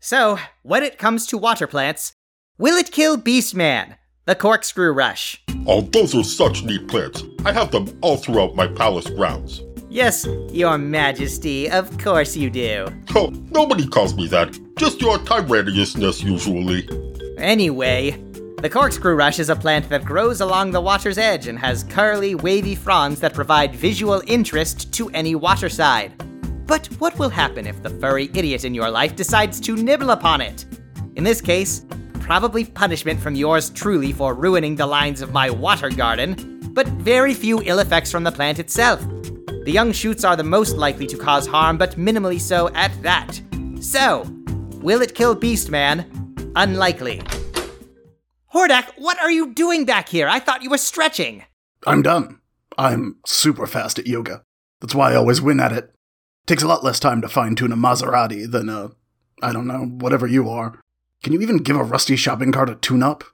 So, 0.00 0.38
when 0.62 0.82
it 0.82 0.98
comes 0.98 1.26
to 1.26 1.38
water 1.38 1.66
plants, 1.66 2.12
will 2.58 2.76
it 2.76 2.92
kill 2.92 3.16
Beastman, 3.18 3.96
the 4.24 4.34
corkscrew 4.34 4.92
rush? 4.92 5.42
Oh, 5.66 5.80
those 5.80 6.14
are 6.14 6.24
such 6.24 6.62
neat 6.62 6.86
plants. 6.86 7.24
I 7.44 7.52
have 7.52 7.70
them 7.70 7.98
all 8.02 8.16
throughout 8.16 8.54
my 8.54 8.66
palace 8.66 9.10
grounds. 9.10 9.62
Yes, 9.88 10.26
Your 10.50 10.78
Majesty, 10.78 11.70
of 11.70 11.96
course 11.98 12.36
you 12.36 12.50
do. 12.50 12.86
Oh, 13.14 13.32
nobody 13.50 13.86
calls 13.86 14.14
me 14.14 14.26
that. 14.28 14.58
Just 14.76 15.00
your 15.00 15.18
tyrannousness, 15.18 16.22
usually. 16.22 16.86
Anyway, 17.38 18.10
the 18.60 18.68
corkscrew 18.70 19.14
rush 19.14 19.38
is 19.38 19.48
a 19.48 19.56
plant 19.56 19.88
that 19.88 20.04
grows 20.04 20.40
along 20.40 20.70
the 20.70 20.80
water's 20.80 21.18
edge 21.18 21.46
and 21.46 21.58
has 21.58 21.84
curly, 21.84 22.34
wavy 22.34 22.74
fronds 22.74 23.20
that 23.20 23.32
provide 23.32 23.74
visual 23.74 24.22
interest 24.26 24.92
to 24.94 25.08
any 25.10 25.34
waterside. 25.34 26.12
But 26.66 26.86
what 26.98 27.18
will 27.18 27.28
happen 27.28 27.66
if 27.66 27.82
the 27.82 27.90
furry 27.90 28.30
idiot 28.34 28.64
in 28.64 28.74
your 28.74 28.90
life 28.90 29.14
decides 29.14 29.60
to 29.60 29.76
nibble 29.76 30.10
upon 30.10 30.40
it? 30.40 30.66
In 31.14 31.24
this 31.24 31.40
case, 31.40 31.86
probably 32.20 32.64
punishment 32.64 33.20
from 33.20 33.36
yours 33.36 33.70
truly 33.70 34.12
for 34.12 34.34
ruining 34.34 34.74
the 34.74 34.86
lines 34.86 35.22
of 35.22 35.32
my 35.32 35.48
water 35.48 35.90
garden, 35.90 36.60
but 36.72 36.88
very 36.88 37.34
few 37.34 37.62
ill 37.64 37.78
effects 37.78 38.10
from 38.10 38.24
the 38.24 38.32
plant 38.32 38.58
itself. 38.58 39.00
The 39.64 39.72
young 39.72 39.92
shoots 39.92 40.24
are 40.24 40.36
the 40.36 40.44
most 40.44 40.76
likely 40.76 41.06
to 41.06 41.16
cause 41.16 41.46
harm, 41.46 41.78
but 41.78 41.92
minimally 41.92 42.40
so 42.40 42.68
at 42.74 42.92
that. 43.02 43.40
So, 43.80 44.26
will 44.82 45.02
it 45.02 45.14
kill 45.14 45.36
Beastman? 45.36 46.04
Unlikely. 46.56 47.22
Hordak, 48.52 48.90
what 48.96 49.20
are 49.20 49.30
you 49.30 49.52
doing 49.52 49.84
back 49.84 50.08
here? 50.08 50.28
I 50.28 50.40
thought 50.40 50.62
you 50.62 50.70
were 50.70 50.78
stretching. 50.78 51.44
I'm 51.86 52.02
done. 52.02 52.40
I'm 52.78 53.16
super 53.24 53.66
fast 53.66 53.98
at 53.98 54.06
yoga. 54.06 54.42
That's 54.80 54.94
why 54.94 55.12
I 55.12 55.16
always 55.16 55.40
win 55.40 55.60
at 55.60 55.72
it. 55.72 55.92
Takes 56.46 56.62
a 56.62 56.68
lot 56.68 56.84
less 56.84 57.00
time 57.00 57.20
to 57.22 57.28
fine 57.28 57.56
tune 57.56 57.72
a 57.72 57.76
Maserati 57.76 58.48
than 58.48 58.68
a, 58.68 58.92
I 59.42 59.52
don't 59.52 59.66
know, 59.66 59.84
whatever 59.84 60.28
you 60.28 60.48
are. 60.48 60.80
Can 61.24 61.32
you 61.32 61.40
even 61.40 61.56
give 61.56 61.76
a 61.76 61.82
rusty 61.82 62.14
shopping 62.14 62.52
cart 62.52 62.70
a 62.70 62.76
tune 62.76 63.02
up? 63.02 63.24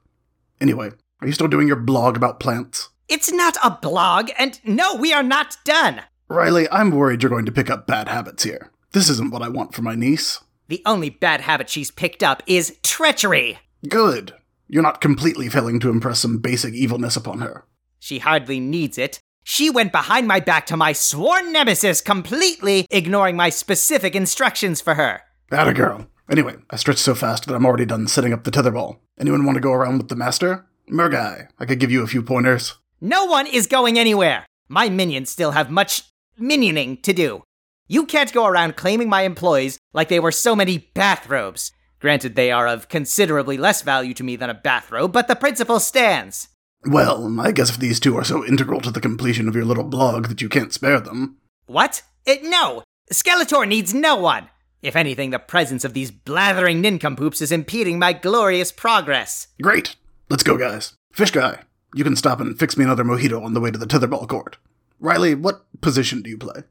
Anyway, 0.62 0.92
are 1.20 1.27
you 1.27 1.35
still 1.35 1.48
doing 1.48 1.66
your 1.66 1.77
blog 1.77 2.16
about 2.16 2.40
plants? 2.40 2.88
It's 3.09 3.31
not 3.31 3.57
a 3.62 3.79
blog, 3.83 4.31
and 4.38 4.59
no, 4.64 4.94
we 4.94 5.12
are 5.12 5.22
not 5.22 5.59
done. 5.64 6.01
Riley, 6.29 6.66
I'm 6.70 6.90
worried 6.90 7.22
you're 7.22 7.29
going 7.29 7.44
to 7.44 7.53
pick 7.53 7.68
up 7.68 7.87
bad 7.87 8.09
habits 8.09 8.44
here. 8.44 8.70
This 8.92 9.11
isn't 9.11 9.31
what 9.31 9.42
I 9.42 9.48
want 9.48 9.75
for 9.75 9.83
my 9.83 9.94
niece. 9.94 10.40
The 10.68 10.81
only 10.87 11.11
bad 11.11 11.42
habit 11.42 11.68
she's 11.68 11.90
picked 11.90 12.22
up 12.22 12.42
is 12.46 12.79
treachery. 12.83 13.59
Good. 13.87 14.33
You're 14.68 14.83
not 14.83 15.03
completely 15.03 15.51
failing 15.51 15.81
to 15.81 15.90
impress 15.90 16.20
some 16.20 16.38
basic 16.38 16.72
evilness 16.72 17.16
upon 17.16 17.40
her. 17.40 17.66
She 17.98 18.20
hardly 18.20 18.59
needs 18.59 18.96
it. 18.96 19.20
She 19.42 19.70
went 19.70 19.92
behind 19.92 20.28
my 20.28 20.40
back 20.40 20.66
to 20.66 20.76
my 20.76 20.92
sworn 20.92 21.52
nemesis, 21.52 22.00
completely 22.00 22.87
ignoring 22.90 23.37
my 23.37 23.48
specific 23.48 24.14
instructions 24.14 24.81
for 24.81 24.94
her. 24.94 25.22
Atta 25.50 25.74
girl. 25.74 26.07
Anyway, 26.31 26.57
I 26.70 26.76
stretched 26.76 27.00
so 27.00 27.14
fast 27.14 27.46
that 27.46 27.55
I'm 27.55 27.66
already 27.66 27.85
done 27.85 28.07
setting 28.07 28.33
up 28.33 28.44
the 28.44 28.50
tetherball. 28.50 28.98
Anyone 29.18 29.44
want 29.44 29.57
to 29.57 29.61
go 29.61 29.72
around 29.72 29.98
with 29.98 30.09
the 30.09 30.16
master? 30.16 30.66
Murgai, 30.90 31.48
I 31.59 31.66
could 31.66 31.81
give 31.81 31.90
you 31.90 32.02
a 32.02 32.07
few 32.07 32.22
pointers. 32.22 32.74
No 33.00 33.24
one 33.24 33.46
is 33.46 33.66
going 33.66 33.98
anywhere. 33.98 34.46
My 34.68 34.88
minions 34.88 35.31
still 35.31 35.50
have 35.50 35.70
much 35.70 36.05
minioning 36.40 37.02
to 37.02 37.12
do. 37.12 37.42
You 37.88 38.07
can't 38.07 38.33
go 38.33 38.46
around 38.46 38.76
claiming 38.76 39.09
my 39.09 39.22
employees 39.22 39.78
like 39.92 40.09
they 40.09 40.20
were 40.20 40.33
so 40.33 40.57
many 40.57 40.90
bathrobes. 40.94 41.72
Granted, 42.00 42.35
they 42.35 42.50
are 42.50 42.66
of 42.66 42.88
considerably 42.88 43.59
less 43.59 43.83
value 43.83 44.14
to 44.14 44.24
me 44.24 44.37
than 44.37 44.50
a 44.50 44.55
bathrobe, 44.55 45.12
but 45.12 45.28
the 45.28 45.37
principle 45.37 45.78
stands. 45.78 46.48
Well, 46.85 47.40
I 47.40 47.53
guess 47.53 47.71
if 47.71 47.79
these 47.79 48.01
two 48.01 48.16
are 48.16 48.25
so 48.25 48.45
integral 48.45 48.81
to 48.81 48.90
the 48.90 49.01
completion 49.01 49.49
of 49.49 49.55
your 49.55 49.64
little 49.64 49.85
blog 49.85 50.27
that 50.27 50.42
you 50.42 50.49
can't 50.49 50.73
spare 50.73 51.01
them. 51.01 51.37
What? 51.66 52.03
It, 52.27 52.42
no! 52.42 52.83
Skeletor 53.12 53.66
needs 53.68 53.95
no 53.95 54.16
one! 54.16 54.49
If 54.83 54.97
anything, 54.97 55.31
the 55.31 55.38
presence 55.38 55.85
of 55.85 55.95
these 55.95 56.11
blathering 56.11 56.81
nincompoops 56.81 57.40
is 57.40 57.53
impeding 57.53 58.01
my 58.01 58.12
glorious 58.12 58.73
progress. 58.73 59.47
Great. 59.62 59.95
Let's 60.29 60.42
go, 60.42 60.57
guys. 60.57 60.95
Fish 61.12 61.31
guy, 61.31 61.61
you 61.95 62.03
can 62.03 62.16
stop 62.16 62.40
and 62.40 62.59
fix 62.59 62.77
me 62.77 62.85
another 62.85 63.05
mojito 63.05 63.45
on 63.45 63.55
the 63.55 63.61
way 63.61 63.71
to 63.71 63.79
the 63.79 63.87
tetherball 63.87 64.29
court. 64.29 64.57
Riley, 64.99 65.37
what 65.37 65.64
position 65.81 66.23
do 66.23 66.31
you 66.31 66.38
play? 66.38 66.62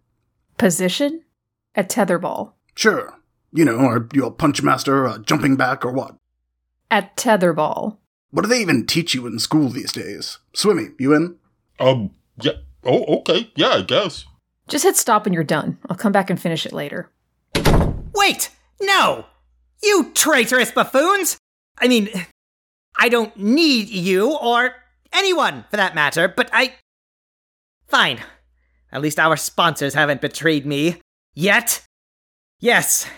Position? 0.58 1.24
A 1.76 1.84
tetherball. 1.84 2.54
Sure. 2.76 3.18
You 3.54 3.64
know, 3.64 3.80
are 3.80 4.08
you 4.14 4.26
a 4.26 4.32
punch 4.32 4.62
master, 4.62 5.06
a 5.06 5.20
jumping 5.20 5.56
back, 5.56 5.86
or 5.86 5.92
what? 5.92 6.16
At 6.90 7.16
tetherball. 7.16 7.98
What 8.32 8.44
do 8.44 8.48
they 8.48 8.62
even 8.62 8.86
teach 8.86 9.14
you 9.14 9.28
in 9.28 9.40
school 9.40 9.70
these 9.70 9.92
days? 9.92 10.40
Swimmy, 10.54 10.90
you 10.98 11.14
in? 11.14 11.36
Um, 11.80 12.12
yeah. 12.42 12.54
Oh, 12.84 13.04
okay. 13.20 13.52
Yeah, 13.56 13.70
I 13.70 13.82
guess. 13.82 14.26
Just 14.68 14.86
hit 14.86 14.96
stop 14.96 15.26
and 15.26 15.36
you're 15.36 15.44
done. 15.44 15.78
I'll 15.90 15.98
come 15.98 16.14
back 16.14 16.30
and 16.30 16.42
finish 16.42 16.66
it 16.66 16.74
later. 16.74 17.12
Wait! 18.16 18.50
No! 18.82 19.26
You 19.84 20.12
traitorous 20.14 20.72
buffoons! 20.72 21.38
I 21.78 21.88
mean, 21.88 22.10
I 22.98 23.10
don't 23.10 23.36
need 23.36 23.90
you, 23.90 24.38
or 24.38 24.76
anyone 25.12 25.66
for 25.70 25.78
that 25.78 25.96
matter, 25.96 26.28
but 26.28 26.50
I. 26.54 26.76
Fine. 27.88 28.20
At 28.92 29.02
least 29.02 29.20
our 29.20 29.36
sponsors 29.36 29.94
haven't 29.94 30.22
betrayed 30.22 30.66
me. 30.66 31.02
Yet? 31.34 31.84
Yes. 32.60 33.10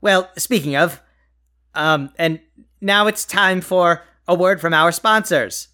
Well, 0.00 0.30
speaking 0.36 0.76
of, 0.76 1.00
um, 1.74 2.10
and 2.18 2.40
now 2.80 3.06
it's 3.06 3.24
time 3.24 3.60
for 3.60 4.02
a 4.32 4.34
word 4.34 4.62
from 4.62 4.72
our 4.72 4.90
sponsors. 4.90 5.68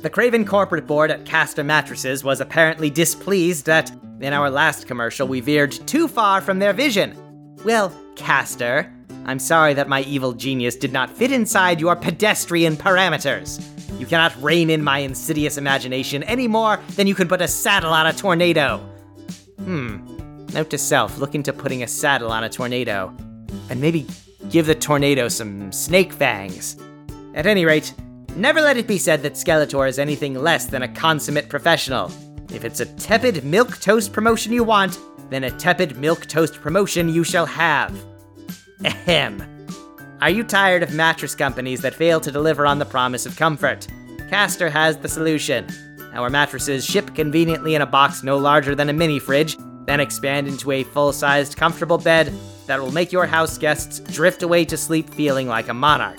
The 0.00 0.10
Craven 0.10 0.46
corporate 0.46 0.86
board 0.86 1.10
at 1.10 1.26
Castor 1.26 1.62
Mattresses 1.62 2.24
was 2.24 2.40
apparently 2.40 2.88
displeased 2.88 3.66
that, 3.66 3.92
in 4.22 4.32
our 4.32 4.48
last 4.48 4.86
commercial, 4.86 5.28
we 5.28 5.40
veered 5.40 5.72
too 5.72 6.08
far 6.08 6.40
from 6.40 6.58
their 6.58 6.72
vision. 6.72 7.14
Well, 7.66 7.92
Castor, 8.14 8.90
I'm 9.26 9.40
sorry 9.40 9.74
that 9.74 9.90
my 9.90 10.00
evil 10.02 10.32
genius 10.32 10.74
did 10.74 10.92
not 10.94 11.10
fit 11.10 11.32
inside 11.32 11.82
your 11.82 11.96
pedestrian 11.96 12.76
parameters. 12.76 13.60
You 14.00 14.06
cannot 14.06 14.42
rein 14.42 14.70
in 14.70 14.82
my 14.82 15.00
insidious 15.00 15.58
imagination 15.58 16.22
any 16.22 16.48
more 16.48 16.80
than 16.94 17.06
you 17.06 17.14
could 17.14 17.28
put 17.28 17.42
a 17.42 17.48
saddle 17.48 17.92
on 17.92 18.06
a 18.06 18.14
tornado. 18.14 18.78
Hmm. 19.58 20.15
Note 20.56 20.70
to 20.70 20.78
self 20.78 21.18
look 21.18 21.34
into 21.34 21.52
putting 21.52 21.82
a 21.82 21.86
saddle 21.86 22.32
on 22.32 22.44
a 22.44 22.48
tornado. 22.48 23.14
And 23.68 23.78
maybe 23.78 24.06
give 24.48 24.64
the 24.64 24.74
tornado 24.74 25.28
some 25.28 25.70
snake 25.70 26.14
fangs. 26.14 26.78
At 27.34 27.44
any 27.44 27.66
rate, 27.66 27.92
never 28.36 28.62
let 28.62 28.78
it 28.78 28.86
be 28.86 28.96
said 28.96 29.22
that 29.22 29.34
Skeletor 29.34 29.86
is 29.86 29.98
anything 29.98 30.34
less 30.34 30.64
than 30.64 30.82
a 30.82 30.88
consummate 30.88 31.50
professional. 31.50 32.10
If 32.50 32.64
it's 32.64 32.80
a 32.80 32.86
tepid 32.86 33.44
milquetoast 33.44 34.14
promotion 34.14 34.50
you 34.50 34.64
want, 34.64 34.98
then 35.28 35.44
a 35.44 35.50
tepid 35.50 35.90
milquetoast 35.90 36.58
promotion 36.62 37.10
you 37.10 37.22
shall 37.22 37.44
have. 37.44 37.94
Ahem. 38.82 39.42
Are 40.22 40.30
you 40.30 40.42
tired 40.42 40.82
of 40.82 40.94
mattress 40.94 41.34
companies 41.34 41.82
that 41.82 41.94
fail 41.94 42.18
to 42.20 42.32
deliver 42.32 42.64
on 42.64 42.78
the 42.78 42.86
promise 42.86 43.26
of 43.26 43.36
comfort? 43.36 43.86
Castor 44.30 44.70
has 44.70 44.96
the 44.96 45.08
solution. 45.08 45.66
Our 46.14 46.30
mattresses 46.30 46.86
ship 46.86 47.14
conveniently 47.14 47.74
in 47.74 47.82
a 47.82 47.86
box 47.86 48.22
no 48.22 48.38
larger 48.38 48.74
than 48.74 48.88
a 48.88 48.94
mini 48.94 49.18
fridge, 49.18 49.58
then 49.86 50.00
expand 50.00 50.48
into 50.48 50.72
a 50.72 50.84
full 50.84 51.12
sized, 51.12 51.56
comfortable 51.56 51.98
bed 51.98 52.32
that 52.66 52.80
will 52.80 52.92
make 52.92 53.12
your 53.12 53.26
house 53.26 53.56
guests 53.56 54.00
drift 54.00 54.42
away 54.42 54.64
to 54.64 54.76
sleep 54.76 55.08
feeling 55.10 55.48
like 55.48 55.68
a 55.68 55.74
monarch. 55.74 56.18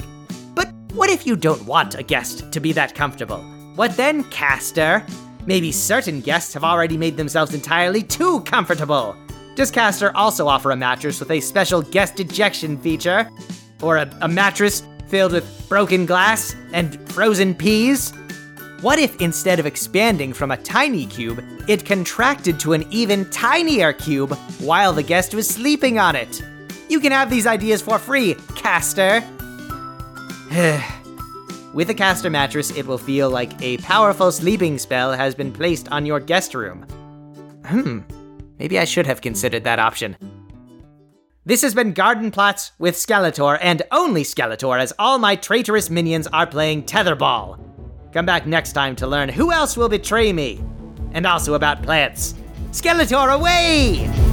But 0.56 0.70
what 0.94 1.10
if 1.10 1.28
you 1.28 1.36
don't 1.36 1.66
want 1.66 1.96
a 1.96 2.04
guest 2.04 2.52
to 2.52 2.60
be 2.60 2.72
that 2.74 2.96
comfortable? 2.96 3.42
What 3.76 3.96
then, 3.98 4.24
Castor? 4.26 5.06
Maybe 5.46 5.72
certain 5.72 6.22
guests 6.22 6.54
have 6.54 6.64
already 6.64 6.98
made 6.98 7.16
themselves 7.16 7.54
entirely 7.54 8.04
too 8.04 8.42
comfortable. 8.42 9.16
Does 9.56 9.72
Castor 9.72 10.16
also 10.16 10.48
offer 10.48 10.72
a 10.72 10.76
mattress 10.76 11.20
with 11.20 11.32
a 11.32 11.40
special 11.40 11.82
guest 11.82 12.20
ejection 12.20 12.78
feature? 12.78 13.30
Or 13.82 13.98
a, 13.98 14.10
a 14.22 14.28
mattress 14.28 14.84
filled 15.08 15.34
with 15.34 15.70
broken 15.70 16.06
glass 16.06 16.56
and 16.74 17.00
frozen 17.12 17.56
peas? 17.56 18.14
What 18.82 19.00
if 19.00 19.20
instead 19.20 19.60
of 19.60 19.66
expanding 19.66 20.34
from 20.34 20.52
a 20.52 20.58
tiny 20.58 21.08
cube, 21.08 21.44
it 21.68 21.84
contracted 21.84 22.60
to 22.60 22.74
an 22.74 22.86
even 22.92 23.26
tinier 23.32 23.92
cube 23.92 24.34
while 24.60 24.94
the 24.94 25.02
guest 25.02 25.34
was 25.34 25.48
sleeping 25.48 25.98
on 25.98 26.16
it? 26.16 26.44
You 26.88 27.00
can 27.00 27.12
have 27.12 27.32
these 27.32 27.48
ideas 27.48 27.82
for 27.82 27.98
free, 27.98 28.36
Caster! 28.56 29.24
With 31.74 31.90
a 31.90 31.94
caster 31.96 32.30
mattress, 32.30 32.70
it 32.76 32.86
will 32.86 32.98
feel 32.98 33.30
like 33.30 33.60
a 33.62 33.78
powerful 33.78 34.32
sleeping 34.32 34.78
spell 34.78 35.12
has 35.12 35.36
been 35.36 35.52
placed 35.52 35.92
on 35.92 36.06
your 36.06 36.20
guest 36.20 36.54
room. 36.54 36.84
Hmm, 37.66 38.00
maybe 38.58 38.80
I 38.80 38.86
should 38.86 39.06
have 39.08 39.22
considered 39.22 39.64
that 39.66 39.80
option. 39.80 40.18
This 41.46 41.62
has 41.64 41.74
been 41.74 41.94
Garden 41.94 42.32
Plots 42.32 42.72
with 42.78 42.96
Skeletor, 42.96 43.58
and 43.62 43.82
only 43.92 44.24
Skeletor, 44.24 44.80
as 44.80 44.94
all 44.98 45.18
my 45.18 45.36
traitorous 45.36 45.90
minions 45.90 46.28
are 46.28 46.48
playing 46.48 46.84
Tetherball. 46.84 47.67
Come 48.14 48.26
back 48.26 48.46
next 48.46 48.74
time 48.74 48.96
to 48.98 49.08
learn 49.08 49.30
who 49.30 49.52
else 49.52 49.78
will 49.78 49.90
betray 49.90 50.32
me, 50.34 50.62
and 51.14 51.26
also 51.26 51.54
about 51.54 51.84
plants. 51.84 52.36
Skeletor 52.72 53.34
away! 53.34 54.27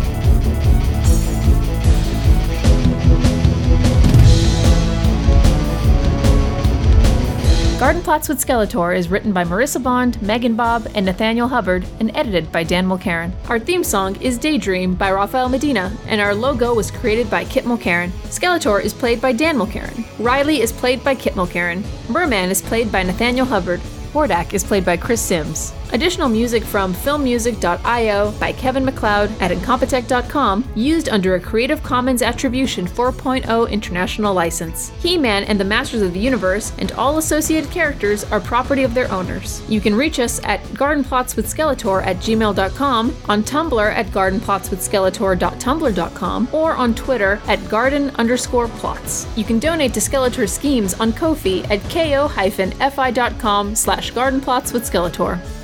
Garden 7.84 8.00
Plots 8.00 8.30
with 8.30 8.42
Skeletor 8.42 8.96
is 8.96 9.10
written 9.10 9.34
by 9.34 9.44
Marissa 9.44 9.80
Bond, 9.80 10.20
Megan 10.22 10.56
Bob, 10.56 10.88
and 10.94 11.04
Nathaniel 11.04 11.48
Hubbard, 11.48 11.84
and 12.00 12.10
edited 12.16 12.50
by 12.50 12.64
Dan 12.64 12.86
Mulcairn. 12.86 13.30
Our 13.50 13.58
theme 13.58 13.84
song 13.84 14.16
is 14.22 14.38
Daydream 14.38 14.94
by 14.94 15.12
Rafael 15.12 15.50
Medina, 15.50 15.94
and 16.06 16.18
our 16.18 16.34
logo 16.34 16.72
was 16.72 16.90
created 16.90 17.28
by 17.28 17.44
Kit 17.44 17.64
Mulcairn. 17.64 18.08
Skeletor 18.30 18.82
is 18.82 18.94
played 18.94 19.20
by 19.20 19.32
Dan 19.32 19.58
Mulcairn. 19.58 20.06
Riley 20.18 20.62
is 20.62 20.72
played 20.72 21.04
by 21.04 21.14
Kit 21.14 21.34
Mulcairn. 21.34 21.84
Merman 22.08 22.48
is 22.48 22.62
played 22.62 22.90
by 22.90 23.02
Nathaniel 23.02 23.44
Hubbard. 23.44 23.80
Hordak 24.14 24.54
is 24.54 24.64
played 24.64 24.86
by 24.86 24.96
Chris 24.96 25.20
Sims. 25.20 25.74
Additional 25.92 26.28
music 26.28 26.64
from 26.64 26.94
filmmusic.io 26.94 28.30
by 28.32 28.52
Kevin 28.52 28.84
MacLeod 28.84 29.30
at 29.40 29.50
Incompetech.com, 29.50 30.68
used 30.74 31.08
under 31.08 31.34
a 31.34 31.40
Creative 31.40 31.82
Commons 31.82 32.20
Attribution 32.22 32.86
4.0 32.86 33.70
international 33.70 34.34
license. 34.34 34.90
He 35.00 35.16
Man 35.16 35.44
and 35.44 35.58
the 35.60 35.64
Masters 35.64 36.02
of 36.02 36.12
the 36.12 36.20
Universe 36.20 36.72
and 36.78 36.92
all 36.92 37.16
associated 37.18 37.70
characters 37.70 38.24
are 38.24 38.40
property 38.40 38.82
of 38.82 38.94
their 38.94 39.10
owners. 39.12 39.62
You 39.68 39.80
can 39.80 39.94
reach 39.94 40.18
us 40.18 40.42
at 40.44 40.60
gardenplotswithskeletor 40.74 42.04
at 42.04 42.16
gmail.com, 42.16 43.16
on 43.28 43.42
Tumblr 43.42 43.94
at 43.94 44.06
gardenplotswithskeletor.tumblr.com, 44.06 46.48
or 46.52 46.74
on 46.74 46.94
Twitter 46.94 47.40
at 47.46 47.68
garden 47.68 48.10
underscore 48.16 48.68
plots. 48.68 49.26
You 49.36 49.44
can 49.44 49.58
donate 49.58 49.92
to 49.94 50.00
Skeletor 50.00 50.48
Schemes 50.48 50.94
on 50.94 51.12
Ko-fi 51.12 51.62
at 51.64 51.82
ko-fi.com 51.90 53.74
slash 53.74 54.12
gardenplotswithskeletor. 54.12 55.63